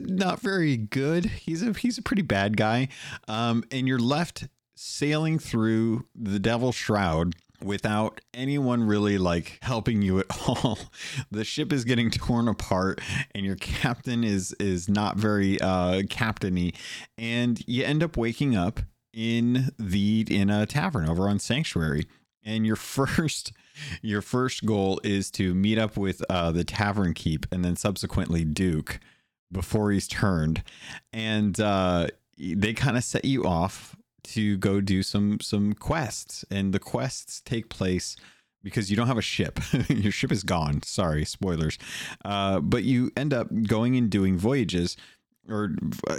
[0.00, 1.26] not very good.
[1.26, 2.88] He's a he's a pretty bad guy.
[3.28, 10.18] Um, and you're left sailing through the devil's shroud without anyone really like helping you
[10.20, 10.78] at all.
[11.30, 13.00] The ship is getting torn apart
[13.34, 16.74] and your captain is is not very uh captainy.
[17.18, 18.80] And you end up waking up
[19.12, 22.06] in the in a tavern over on sanctuary
[22.44, 23.52] and your first
[24.02, 28.44] your first goal is to meet up with uh, the tavern keep and then subsequently
[28.44, 29.00] duke
[29.52, 30.62] before he's turned
[31.12, 32.06] and uh,
[32.38, 37.40] they kind of set you off to go do some some quests and the quests
[37.40, 38.16] take place
[38.62, 39.58] because you don't have a ship.
[39.88, 40.82] Your ship is gone.
[40.82, 41.78] Sorry, spoilers.
[42.24, 44.96] Uh, but you end up going and doing voyages
[45.48, 45.70] or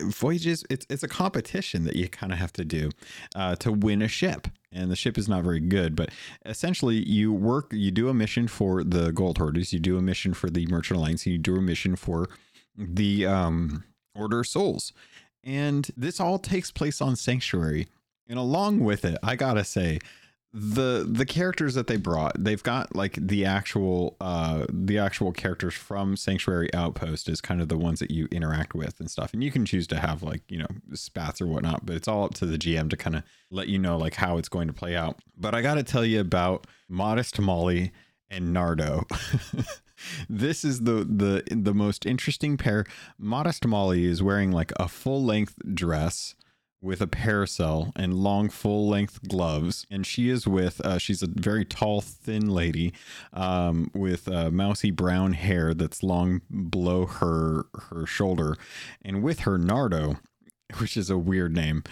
[0.03, 0.63] voyages.
[0.69, 2.89] It's it's a competition that you kind of have to do
[3.35, 5.95] uh, to win a ship, and the ship is not very good.
[5.95, 6.09] But
[6.45, 10.33] essentially, you work, you do a mission for the Gold Hoarders, you do a mission
[10.33, 12.29] for the Merchant Alliance, and you do a mission for
[12.77, 13.83] the um,
[14.15, 14.93] Order of Souls,
[15.43, 17.87] and this all takes place on Sanctuary.
[18.27, 19.99] And along with it, I gotta say,
[20.53, 25.73] the the characters that they brought they've got like the actual uh the actual characters
[25.73, 29.33] from sanctuary outpost is kind of the ones that you interact with and stuff.
[29.33, 32.25] And you can choose to have like you know spats or whatnot but it's all
[32.25, 34.73] up to the gm to kind of let you know like how it's going to
[34.73, 35.19] play out.
[35.37, 37.91] But i gotta tell you about modest molly
[38.29, 39.05] and nardo.
[40.29, 42.85] This is the the the most interesting pair.
[43.17, 46.35] Modest molly is wearing like a full length dress
[46.81, 49.85] with a parasol and long full length gloves.
[49.91, 52.93] And she is with uh, she's a very tall thin lady
[53.33, 58.55] um, with uh, mousy brown hair that's long below her her shoulder.
[59.03, 60.17] And with her nardo
[60.79, 61.83] which is a weird name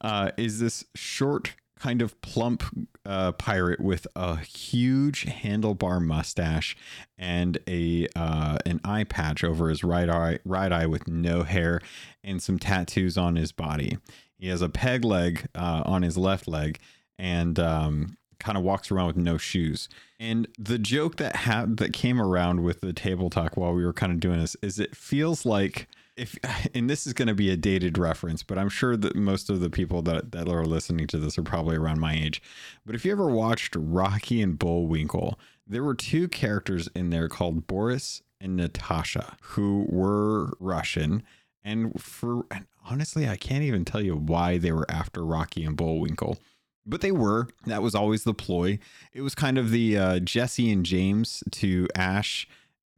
[0.00, 2.64] uh, is this short kind of plump
[3.06, 6.76] uh, pirate with a huge handlebar mustache
[7.16, 11.80] and a uh, an eye patch over his right eye right eye with no hair
[12.24, 13.96] and some tattoos on his body
[14.38, 16.78] he has a peg leg uh, on his left leg
[17.18, 19.88] and um, kind of walks around with no shoes.
[20.20, 23.92] And the joke that had that came around with the table talk while we were
[23.92, 26.36] kind of doing this is it feels like if
[26.74, 29.60] and this is going to be a dated reference, but I'm sure that most of
[29.60, 32.42] the people that that are listening to this are probably around my age.
[32.86, 37.66] But if you ever watched Rocky and Bullwinkle, there were two characters in there called
[37.66, 41.22] Boris and Natasha who were Russian
[41.68, 45.76] and for and honestly, I can't even tell you why they were after Rocky and
[45.76, 46.38] Bullwinkle,
[46.86, 47.48] but they were.
[47.66, 48.78] That was always the ploy.
[49.12, 52.48] It was kind of the uh, Jessie and James to Ash,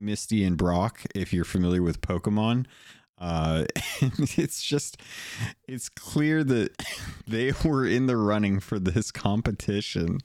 [0.00, 1.00] Misty, and Brock.
[1.14, 2.66] If you're familiar with Pokemon,
[3.20, 3.66] uh,
[4.00, 4.96] it's just,
[5.68, 6.70] it's clear that
[7.26, 10.18] they were in the running for this competition,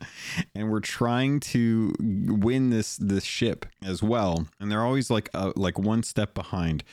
[0.54, 4.48] and we're trying to win this this ship as well.
[4.60, 6.84] And they're always like uh, like one step behind.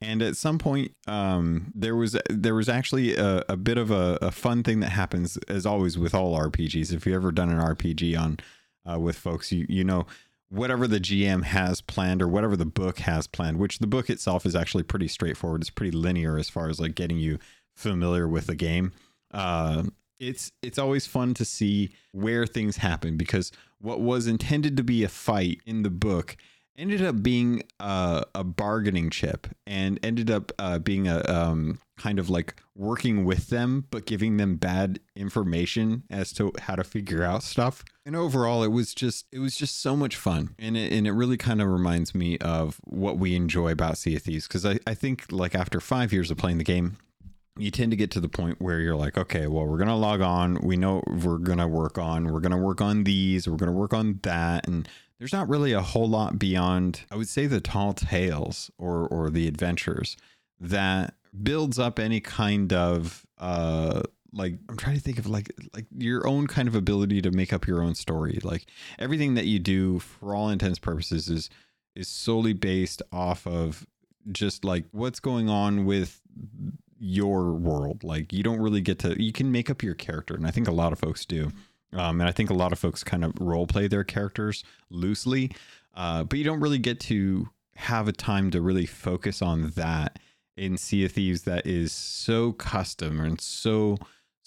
[0.00, 4.18] And at some point, um, there was there was actually a, a bit of a,
[4.22, 6.92] a fun thing that happens as always with all RPGs.
[6.92, 8.38] If you've ever done an RPG on
[8.88, 10.06] uh, with folks, you you know
[10.50, 14.46] whatever the GM has planned or whatever the book has planned, which the book itself
[14.46, 15.60] is actually pretty straightforward.
[15.60, 17.38] It's pretty linear as far as like getting you
[17.76, 18.92] familiar with the game.
[19.30, 19.84] Uh,
[20.18, 25.04] it's it's always fun to see where things happen because what was intended to be
[25.04, 26.36] a fight in the book
[26.76, 32.18] ended up being a, a bargaining chip and ended up uh, being a um, kind
[32.18, 37.22] of like working with them but giving them bad information as to how to figure
[37.22, 40.90] out stuff and overall it was just it was just so much fun and it,
[40.92, 44.48] and it really kind of reminds me of what we enjoy about sea of thieves
[44.48, 46.96] because I, I think like after five years of playing the game
[47.58, 50.20] you tend to get to the point where you're like, okay, well, we're to log
[50.20, 50.58] on.
[50.62, 54.20] We know we're to work on, we're to work on these, we're to work on
[54.22, 54.66] that.
[54.66, 54.88] And
[55.18, 59.28] there's not really a whole lot beyond, I would say, the tall tales or, or
[59.28, 60.16] the adventures
[60.60, 64.02] that builds up any kind of, uh,
[64.32, 67.52] like I'm trying to think of like like your own kind of ability to make
[67.52, 68.38] up your own story.
[68.42, 68.66] Like
[68.98, 71.50] everything that you do for all intents purposes is
[71.94, 73.86] is solely based off of
[74.30, 76.20] just like what's going on with
[76.98, 78.04] your world.
[78.04, 80.68] Like you don't really get to you can make up your character, and I think
[80.68, 81.50] a lot of folks do.
[81.94, 85.52] Um, and I think a lot of folks kind of role play their characters loosely,
[85.94, 90.18] uh, but you don't really get to have a time to really focus on that
[90.58, 93.96] in Sea of Thieves that is so custom and so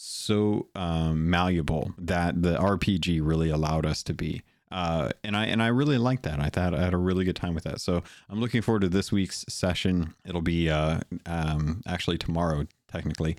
[0.04, 4.42] so um, malleable that the RPG really allowed us to be.
[4.72, 6.40] Uh, and I and I really like that.
[6.40, 7.82] I thought I had a really good time with that.
[7.82, 10.16] So I'm looking forward to this week's session.
[10.26, 13.36] It'll be uh, um, actually tomorrow, technically,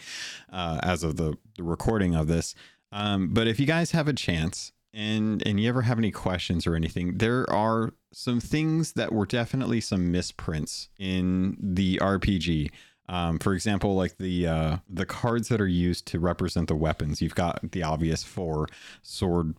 [0.52, 2.54] uh, as of the, the recording of this.
[2.92, 6.66] Um, but if you guys have a chance and and you ever have any questions
[6.66, 12.70] or anything, there are some things that were definitely some misprints in the RPG.
[13.12, 17.20] Um, for example, like the uh, the cards that are used to represent the weapons.
[17.20, 18.68] You've got the obvious four:
[19.02, 19.54] sword,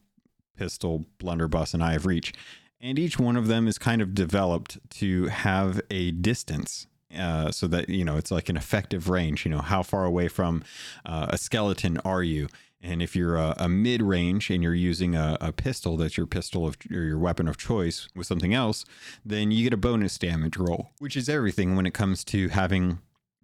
[0.58, 2.34] pistol, blunderbuss, and eye of reach.
[2.82, 7.68] And each one of them is kind of developed to have a distance uh, so
[7.68, 9.46] that you know it's like an effective range.
[9.46, 10.64] You know, how far away from
[11.06, 12.48] uh, a skeleton are you?
[12.82, 16.26] And if you're a, a mid range and you're using a, a, pistol that's your
[16.26, 18.84] pistol of or your weapon of choice with something else,
[19.24, 23.00] then you get a bonus damage roll, which is everything when it comes to having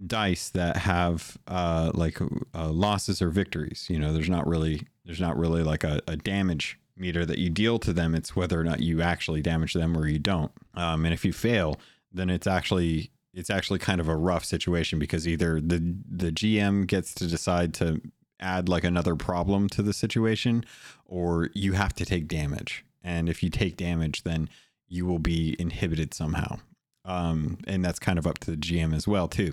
[0.06, 2.20] dice that have uh, like
[2.54, 3.88] uh, losses or victories.
[3.89, 7.50] You know, there's not really there's not really like a, a damage meter that you
[7.50, 8.14] deal to them.
[8.14, 10.52] It's whether or not you actually damage them or you don't.
[10.76, 11.80] Um, and if you fail,
[12.12, 16.88] then it's actually it's actually kind of a rough situation because either the the GM
[16.88, 18.02] gets to decide to
[18.39, 20.64] add like another problem to the situation
[21.06, 22.86] or you have to take damage.
[23.04, 24.50] And if you take damage, then
[24.88, 26.60] you will be inhibited somehow.
[27.06, 29.52] Um, and that's kind of up to the GM as well too.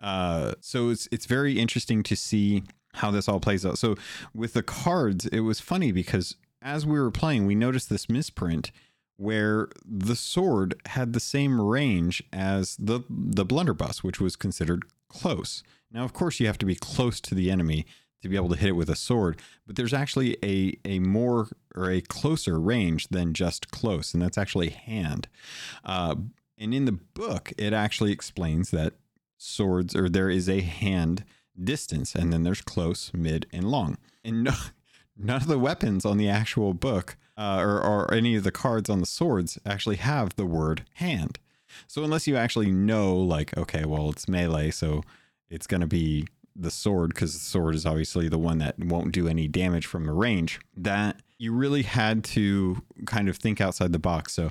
[0.00, 2.62] Uh, so it's it's very interesting to see
[2.94, 3.78] how this all plays out.
[3.78, 3.96] So
[4.34, 8.70] with the cards, it was funny because as we were playing, we noticed this misprint
[9.16, 15.62] where the sword had the same range as the the blunderbuss, which was considered close.
[15.90, 17.86] Now, of course, you have to be close to the enemy
[18.22, 21.48] to be able to hit it with a sword, but there's actually a a more
[21.74, 25.28] or a closer range than just close, and that's actually hand.
[25.84, 26.16] Uh,
[26.58, 28.94] and in the book, it actually explains that
[29.36, 31.24] swords or there is a hand
[31.62, 33.98] distance, and then there's close, mid, and long.
[34.24, 34.54] And no,
[35.16, 38.90] none of the weapons on the actual book uh, or, or any of the cards
[38.90, 41.38] on the swords actually have the word hand.
[41.86, 45.02] So unless you actually know, like, okay, well, it's melee, so
[45.48, 49.12] it's going to be the sword because the sword is obviously the one that won't
[49.12, 50.60] do any damage from a range.
[50.76, 54.32] That you really had to kind of think outside the box.
[54.34, 54.50] So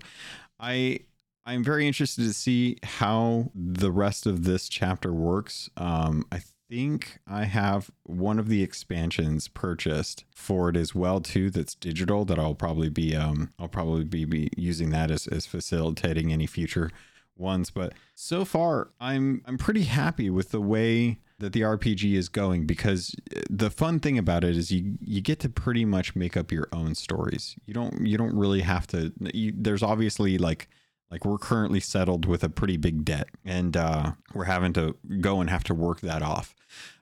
[0.59, 1.01] I
[1.47, 5.69] I'm very interested to see how the rest of this chapter works.
[5.77, 11.49] Um, I think I have one of the expansions purchased for it as well too.
[11.49, 12.25] That's digital.
[12.25, 16.47] That I'll probably be um I'll probably be, be using that as as facilitating any
[16.47, 16.91] future
[17.37, 17.69] ones.
[17.69, 22.65] But so far, I'm I'm pretty happy with the way that the RPG is going
[22.65, 26.35] because uh, the fun thing about it is you you get to pretty much make
[26.35, 27.55] up your own stories.
[27.65, 29.13] You don't you don't really have to.
[29.33, 30.67] You, there's obviously like
[31.11, 35.41] like we're currently settled with a pretty big debt, and uh, we're having to go
[35.41, 36.53] and have to work that off.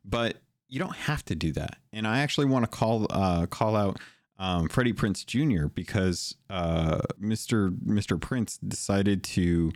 [0.03, 0.37] But
[0.67, 1.77] you don't have to do that.
[1.93, 3.99] And I actually want to call uh, call out
[4.37, 5.67] um, Freddie Prinze Jr.
[5.67, 7.69] because uh, Mr.
[7.79, 8.19] Mr.
[8.19, 9.71] Prinze decided to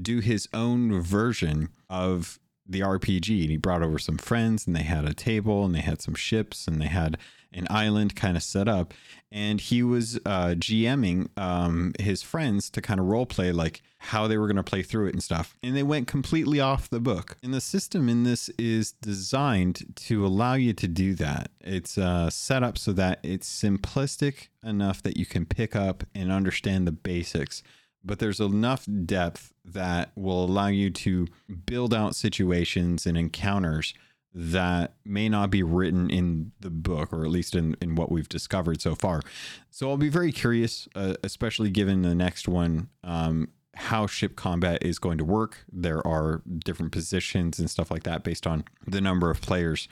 [0.00, 3.42] do his own version of the RPG.
[3.42, 6.14] And he brought over some friends, and they had a table, and they had some
[6.14, 7.16] ships, and they had
[7.52, 8.92] an island kind of set up.
[9.30, 14.28] And he was uh, GMing um, his friends to kind of role play like how
[14.28, 15.56] they were going to play through it and stuff.
[15.62, 17.36] And they went completely off the book.
[17.42, 21.50] And the system in this is designed to allow you to do that.
[21.60, 26.30] It's uh, set up so that it's simplistic enough that you can pick up and
[26.30, 27.62] understand the basics
[28.04, 31.26] but there's enough depth that will allow you to
[31.66, 33.94] build out situations and encounters
[34.34, 38.28] that may not be written in the book or at least in, in what we've
[38.28, 39.22] discovered so far.
[39.70, 44.82] So i'll be very curious uh, especially given the next one um, how ship combat
[44.82, 45.64] is going to work.
[45.72, 49.88] There are different positions and stuff like that based on the number of players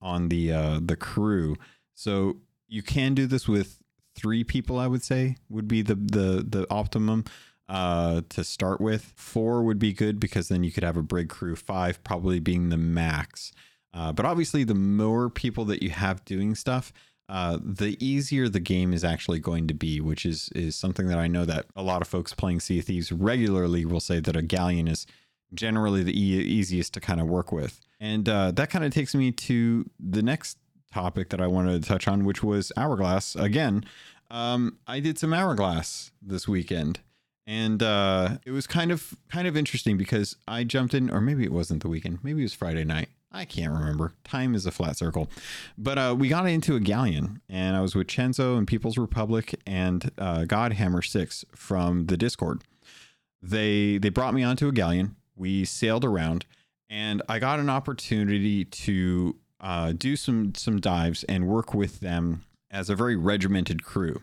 [0.00, 1.56] on the uh, the crew.
[1.94, 3.78] So you can do this with
[4.16, 7.22] three people i would say would be the the the optimum
[7.68, 9.12] uh, to start with.
[9.16, 11.56] Four would be good because then you could have a brig crew.
[11.56, 13.52] Five probably being the max.
[13.92, 16.92] Uh, but obviously, the more people that you have doing stuff,
[17.28, 21.18] uh, the easier the game is actually going to be, which is is something that
[21.18, 24.36] I know that a lot of folks playing Sea of Thieves regularly will say that
[24.36, 25.06] a galleon is
[25.54, 27.80] generally the e- easiest to kind of work with.
[27.98, 30.58] And uh, that kind of takes me to the next
[30.92, 33.34] topic that I wanted to touch on, which was Hourglass.
[33.34, 33.84] Again,
[34.30, 37.00] um, I did some Hourglass this weekend
[37.46, 41.44] and uh, it was kind of kind of interesting because I jumped in, or maybe
[41.44, 43.08] it wasn't the weekend, maybe it was Friday night.
[43.32, 44.14] I can't remember.
[44.24, 45.28] Time is a flat circle,
[45.76, 49.60] but uh, we got into a galleon, and I was with Chenzo and People's Republic
[49.66, 52.62] and uh, Godhammer Six from the Discord.
[53.42, 55.16] They they brought me onto a galleon.
[55.36, 56.46] We sailed around,
[56.88, 62.44] and I got an opportunity to uh, do some some dives and work with them
[62.70, 64.22] as a very regimented crew.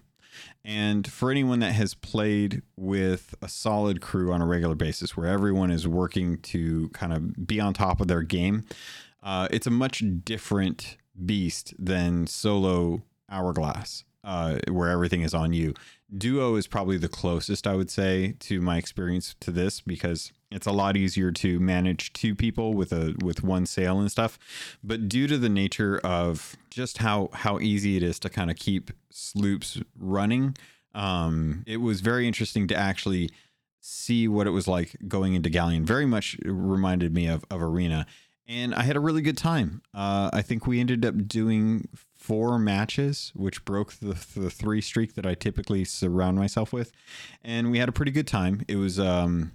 [0.66, 5.28] And for anyone that has played with a solid crew on a regular basis, where
[5.28, 8.64] everyone is working to kind of be on top of their game,
[9.22, 15.74] uh, it's a much different beast than solo Hourglass, uh, where everything is on you.
[16.16, 20.68] Duo is probably the closest, I would say, to my experience to this because it's
[20.68, 24.38] a lot easier to manage two people with a with one sail and stuff.
[24.84, 28.58] But due to the nature of just how how easy it is to kind of
[28.58, 30.56] keep sloops running,
[30.94, 33.30] um, it was very interesting to actually
[33.82, 35.86] see what it was like going into Galleon.
[35.86, 38.06] Very much reminded me of, of Arena.
[38.48, 39.82] And I had a really good time.
[39.94, 45.16] Uh, I think we ended up doing four matches, which broke the, the three streak
[45.16, 46.92] that I typically surround myself with.
[47.44, 48.64] And we had a pretty good time.
[48.68, 49.54] It was um,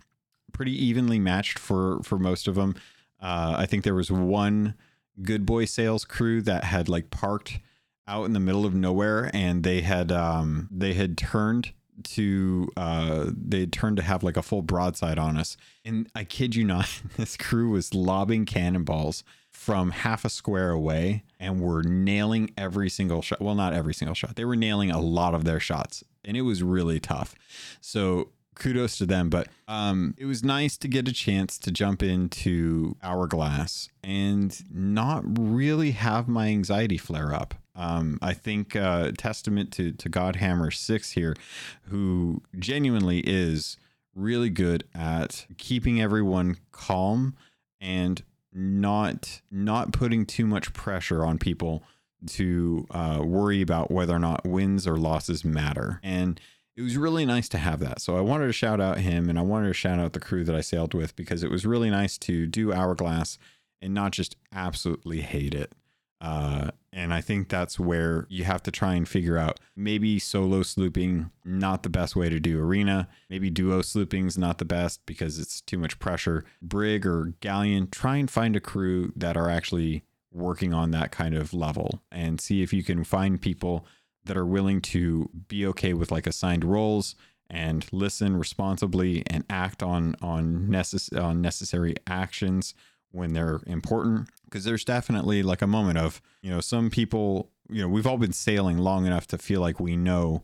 [0.52, 2.74] pretty evenly matched for for most of them.
[3.20, 4.74] Uh, I think there was one
[5.22, 7.58] good boy sales crew that had like parked
[8.06, 11.72] out in the middle of nowhere, and they had um, they had turned
[12.02, 15.56] to uh they turned to have like a full broadside on us.
[15.84, 21.24] And i kid you not this crew was lobbing cannonballs from half a square away
[21.40, 23.40] and were nailing every single shot.
[23.40, 24.36] Well not every single shot.
[24.36, 27.34] They were nailing a lot of their shots and it was really tough.
[27.80, 32.02] So kudos to them but um it was nice to get a chance to jump
[32.02, 39.72] into hourglass and not really have my anxiety flare up um, I think uh, testament
[39.74, 41.36] to to Godhammer Six here,
[41.84, 43.76] who genuinely is
[44.16, 47.36] really good at keeping everyone calm
[47.80, 51.84] and not not putting too much pressure on people
[52.26, 56.00] to uh, worry about whether or not wins or losses matter.
[56.02, 56.40] And
[56.78, 58.00] it was really nice to have that.
[58.00, 60.44] So I wanted to shout out him and I wanted to shout out the crew
[60.44, 63.36] that I sailed with because it was really nice to do Hourglass
[63.82, 65.72] and not just absolutely hate it.
[66.20, 70.60] Uh, and I think that's where you have to try and figure out maybe solo
[70.60, 73.08] slooping, not the best way to do arena.
[73.28, 76.44] Maybe duo slooping's not the best because it's too much pressure.
[76.62, 81.34] Brig or Galleon, try and find a crew that are actually working on that kind
[81.34, 83.84] of level and see if you can find people
[84.28, 87.14] that are willing to be okay with like assigned roles
[87.50, 92.74] and listen responsibly and act on on, necess- on necessary actions
[93.10, 94.28] when they're important.
[94.44, 98.18] Because there's definitely like a moment of you know some people you know we've all
[98.18, 100.42] been sailing long enough to feel like we know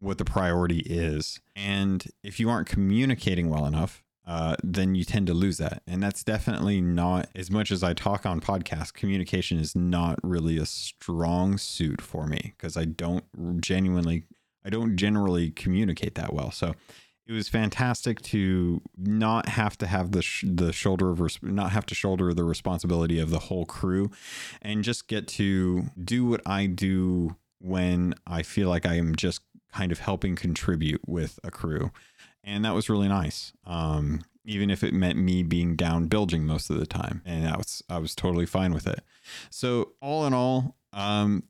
[0.00, 1.40] what the priority is.
[1.54, 5.82] And if you aren't communicating well enough uh, then you tend to lose that.
[5.86, 10.58] And that's definitely not as much as i talk on podcasts communication is not really
[10.58, 13.24] a strong suit for me because i don't
[13.60, 14.24] genuinely
[14.64, 16.50] i don't generally communicate that well.
[16.50, 16.74] So
[17.26, 21.72] it was fantastic to not have to have the sh- the shoulder of res- not
[21.72, 24.10] have to shoulder the responsibility of the whole crew
[24.62, 29.40] and just get to do what I do when I feel like I am just
[29.76, 31.90] kind of helping contribute with a crew
[32.42, 36.70] and that was really nice um, even if it meant me being down bilging most
[36.70, 39.00] of the time and that was I was totally fine with it
[39.50, 41.42] so all in all um,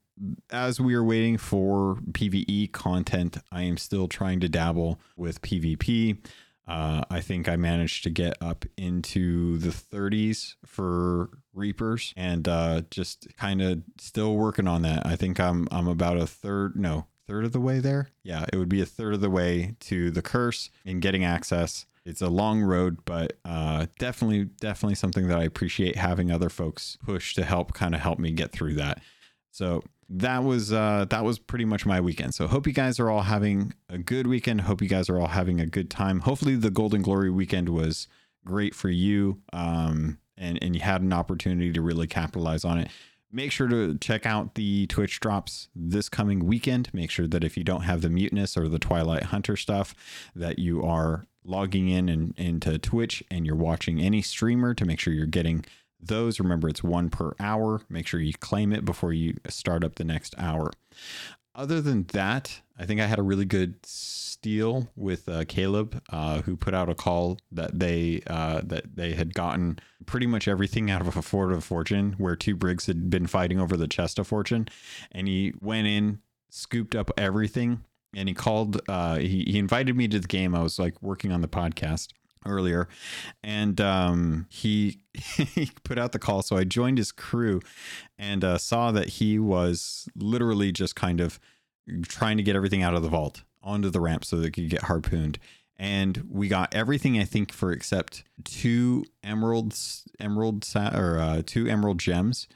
[0.50, 6.18] as we are waiting for PVE content, I am still trying to dabble with PvP.
[6.66, 12.82] Uh, I think I managed to get up into the 30s for Reapers, and uh,
[12.90, 15.06] just kind of still working on that.
[15.06, 18.08] I think I'm I'm about a third, no, third of the way there.
[18.22, 21.86] Yeah, it would be a third of the way to the curse and getting access.
[22.04, 26.96] It's a long road, but uh, definitely, definitely something that I appreciate having other folks
[27.04, 29.00] push to help kind of help me get through that.
[29.50, 32.34] So that was uh, that was pretty much my weekend.
[32.34, 34.62] So hope you guys are all having a good weekend.
[34.62, 36.20] Hope you guys are all having a good time.
[36.20, 38.06] Hopefully the Golden Glory weekend was
[38.44, 42.88] great for you, um, and and you had an opportunity to really capitalize on it.
[43.36, 46.88] Make sure to check out the Twitch drops this coming weekend.
[46.94, 49.94] Make sure that if you don't have the Mutinous or the Twilight Hunter stuff,
[50.34, 54.98] that you are logging in and into Twitch and you're watching any streamer to make
[54.98, 55.66] sure you're getting
[56.00, 56.40] those.
[56.40, 57.82] Remember, it's one per hour.
[57.90, 60.70] Make sure you claim it before you start up the next hour.
[61.56, 66.42] Other than that, I think I had a really good steal with uh, Caleb, uh,
[66.42, 70.90] who put out a call that they uh, that they had gotten pretty much everything
[70.90, 74.18] out of a Fort of Fortune, where two brigs had been fighting over the chest
[74.18, 74.68] of fortune,
[75.12, 77.80] and he went in, scooped up everything,
[78.14, 78.82] and he called.
[78.86, 80.54] Uh, he he invited me to the game.
[80.54, 82.08] I was like working on the podcast,
[82.46, 82.88] earlier
[83.42, 86.42] and um, he he put out the call.
[86.42, 87.60] So i joined his crew
[88.18, 91.38] and uh, saw that he was literally just kind of
[92.02, 94.82] trying to get everything out of the vault onto the ramp so they could get
[94.82, 95.38] harpooned.
[95.78, 101.98] And we got everything i think for except two emeralds emerald or uh, two emerald
[101.98, 102.48] gems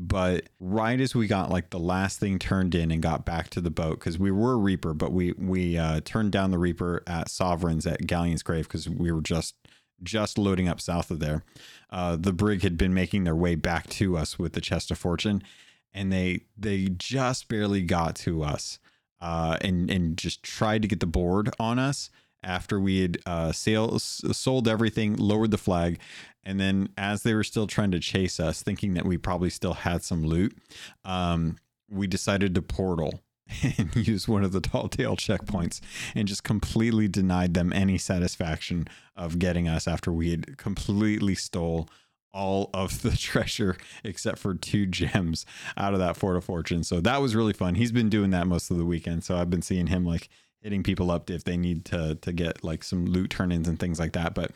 [0.00, 3.60] but right as we got like the last thing turned in and got back to
[3.60, 7.28] the boat because we were reaper but we we uh, turned down the reaper at
[7.28, 9.56] sovereigns at galleon's grave because we were just
[10.02, 11.42] just loading up south of there.
[11.90, 14.98] Uh, the brig had been making their way back to us with the chest of
[14.98, 15.42] fortune
[15.92, 18.78] and they they just barely got to us
[19.20, 22.10] uh, and and just tried to get the board on us
[22.42, 25.98] after we had uh, sales, sold everything, lowered the flag,
[26.44, 29.74] and then as they were still trying to chase us, thinking that we probably still
[29.74, 30.56] had some loot,
[31.04, 31.58] um,
[31.90, 33.22] we decided to portal
[33.78, 35.80] and use one of the tall tale checkpoints
[36.14, 38.86] and just completely denied them any satisfaction
[39.16, 41.88] of getting us after we had completely stole
[42.32, 45.44] all of the treasure except for two gems
[45.76, 46.84] out of that fort of fortune.
[46.84, 47.74] So that was really fun.
[47.74, 50.28] He's been doing that most of the weekend so i've been seeing him like
[50.60, 53.98] hitting people up if they need to to get like some loot turn-ins and things
[53.98, 54.34] like that.
[54.34, 54.50] But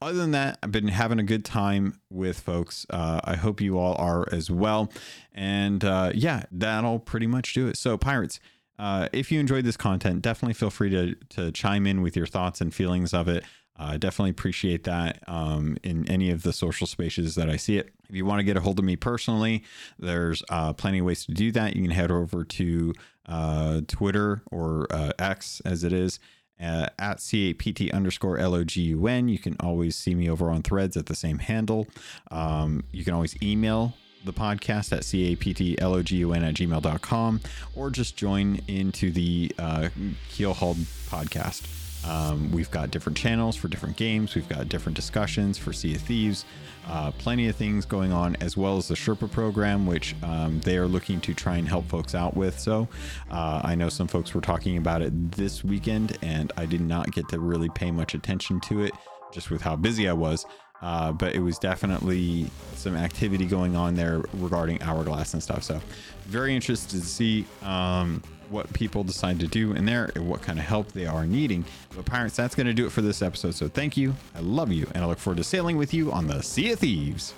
[0.00, 2.86] other than that, I've been having a good time with folks.
[2.90, 4.92] Uh, I hope you all are as well.
[5.32, 7.76] And uh, yeah, that'll pretty much do it.
[7.76, 8.40] So pirates.
[8.78, 12.26] Uh, if you enjoyed this content, definitely feel free to to chime in with your
[12.26, 13.42] thoughts and feelings of it.
[13.78, 17.76] I uh, definitely appreciate that um, in any of the social spaces that I see
[17.76, 17.92] it.
[18.08, 19.64] If you want to get a hold of me personally,
[19.98, 21.76] there's uh, plenty of ways to do that.
[21.76, 22.94] You can head over to
[23.26, 26.18] uh, Twitter or uh, X as it is.
[26.58, 29.28] Uh, at CAPT underscore LOGUN.
[29.28, 31.86] You can always see me over on threads at the same handle.
[32.30, 33.92] Um, you can always email
[34.24, 37.40] the podcast at captlogun at gmail.com
[37.74, 39.90] or just join into the uh,
[40.30, 40.76] Keelhauled
[41.10, 41.85] podcast.
[42.06, 44.34] Um, we've got different channels for different games.
[44.34, 46.44] We've got different discussions for Sea of Thieves.
[46.88, 50.76] Uh, plenty of things going on, as well as the Sherpa program, which um, they
[50.76, 52.58] are looking to try and help folks out with.
[52.58, 52.88] So
[53.30, 57.10] uh, I know some folks were talking about it this weekend, and I did not
[57.10, 58.92] get to really pay much attention to it
[59.32, 60.46] just with how busy I was.
[60.82, 65.62] Uh, but it was definitely some activity going on there regarding Hourglass and stuff.
[65.62, 65.80] So,
[66.26, 70.58] very interested to see um, what people decide to do in there and what kind
[70.58, 71.64] of help they are needing.
[71.94, 73.54] But Pirates, that's going to do it for this episode.
[73.54, 74.14] So thank you.
[74.34, 74.86] I love you.
[74.94, 77.34] And I look forward to sailing with you on the Sea of Thieves.